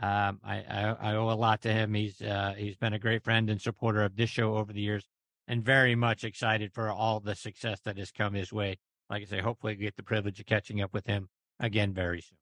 [0.00, 1.94] Um, I, I, I owe a lot to him.
[1.94, 5.06] He's uh, he's been a great friend and supporter of this show over the years,
[5.46, 8.78] and very much excited for all the success that has come his way.
[9.10, 11.28] Like I say, hopefully get the privilege of catching up with him
[11.60, 12.38] again very soon.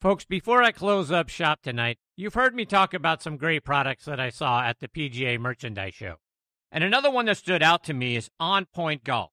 [0.00, 4.04] Folks, before I close up shop tonight, you've heard me talk about some great products
[4.04, 6.16] that I saw at the PGA Merchandise Show.
[6.70, 9.30] And another one that stood out to me is On Point Golf.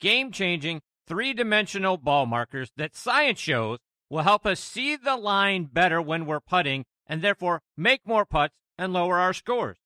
[0.00, 3.78] Game changing, three dimensional ball markers that science shows
[4.08, 8.54] will help us see the line better when we're putting and therefore make more putts
[8.78, 9.78] and lower our scores.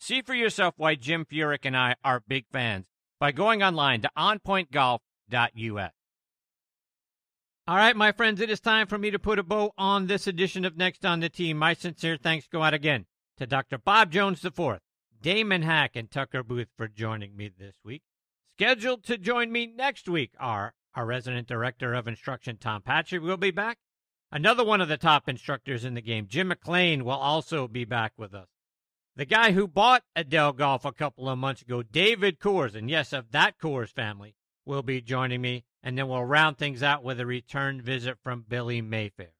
[0.00, 2.86] See for yourself why Jim Furyk and I are big fans
[3.20, 5.92] by going online to onpointgolf.us.
[7.66, 10.26] All right, my friends, it is time for me to put a bow on this
[10.26, 11.52] edition of Next on the Tee.
[11.52, 13.04] My sincere thanks go out again
[13.36, 13.76] to Dr.
[13.76, 14.78] Bob Jones IV,
[15.20, 18.02] Damon Hack, and Tucker Booth for joining me this week.
[18.58, 23.36] Scheduled to join me next week are our resident director of instruction, Tom Patri, will
[23.36, 23.78] be back.
[24.32, 28.14] Another one of the top instructors in the game, Jim McLean, will also be back
[28.16, 28.48] with us.
[29.14, 33.12] The guy who bought Edel Golf a couple of months ago, David Coors, and yes,
[33.12, 34.34] of that Coors family,
[34.66, 38.44] will be joining me and then we'll round things out with a return visit from
[38.48, 39.34] Billy Mayfair.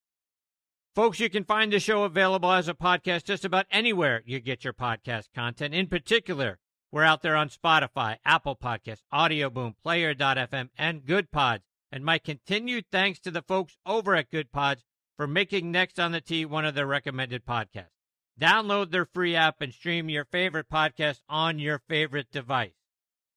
[0.94, 4.62] Folks, you can find the show available as a podcast just about anywhere you get
[4.62, 5.74] your podcast content.
[5.74, 11.64] In particular, we're out there on Spotify, Apple Podcasts, Audio Boom, Player.fm, and Good Pods.
[11.90, 14.84] And my continued thanks to the folks over at Good Pods
[15.16, 17.92] for making Next on the Tee one of their recommended podcasts.
[18.40, 22.76] Download their free app and stream your favorite podcast on your favorite device.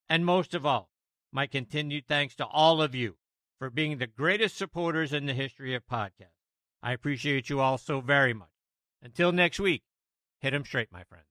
[0.08, 0.90] And most of all,
[1.32, 3.16] my continued thanks to all of you
[3.58, 6.38] for being the greatest supporters in the history of podcasts.
[6.84, 8.50] I appreciate you all so very much.
[9.02, 9.84] Until next week,
[10.40, 11.31] hit 'em straight, my friends.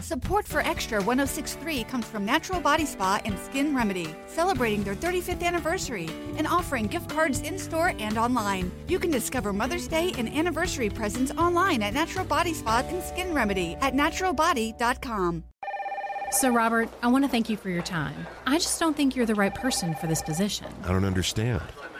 [0.00, 5.42] Support for Extra 1063 comes from Natural Body Spa and Skin Remedy, celebrating their 35th
[5.42, 8.70] anniversary and offering gift cards in store and online.
[8.86, 13.34] You can discover Mother's Day and anniversary presents online at Natural Body Spa and Skin
[13.34, 15.44] Remedy at naturalbody.com.
[16.30, 18.26] So, Robert, I want to thank you for your time.
[18.46, 20.66] I just don't think you're the right person for this position.
[20.84, 21.62] I don't understand.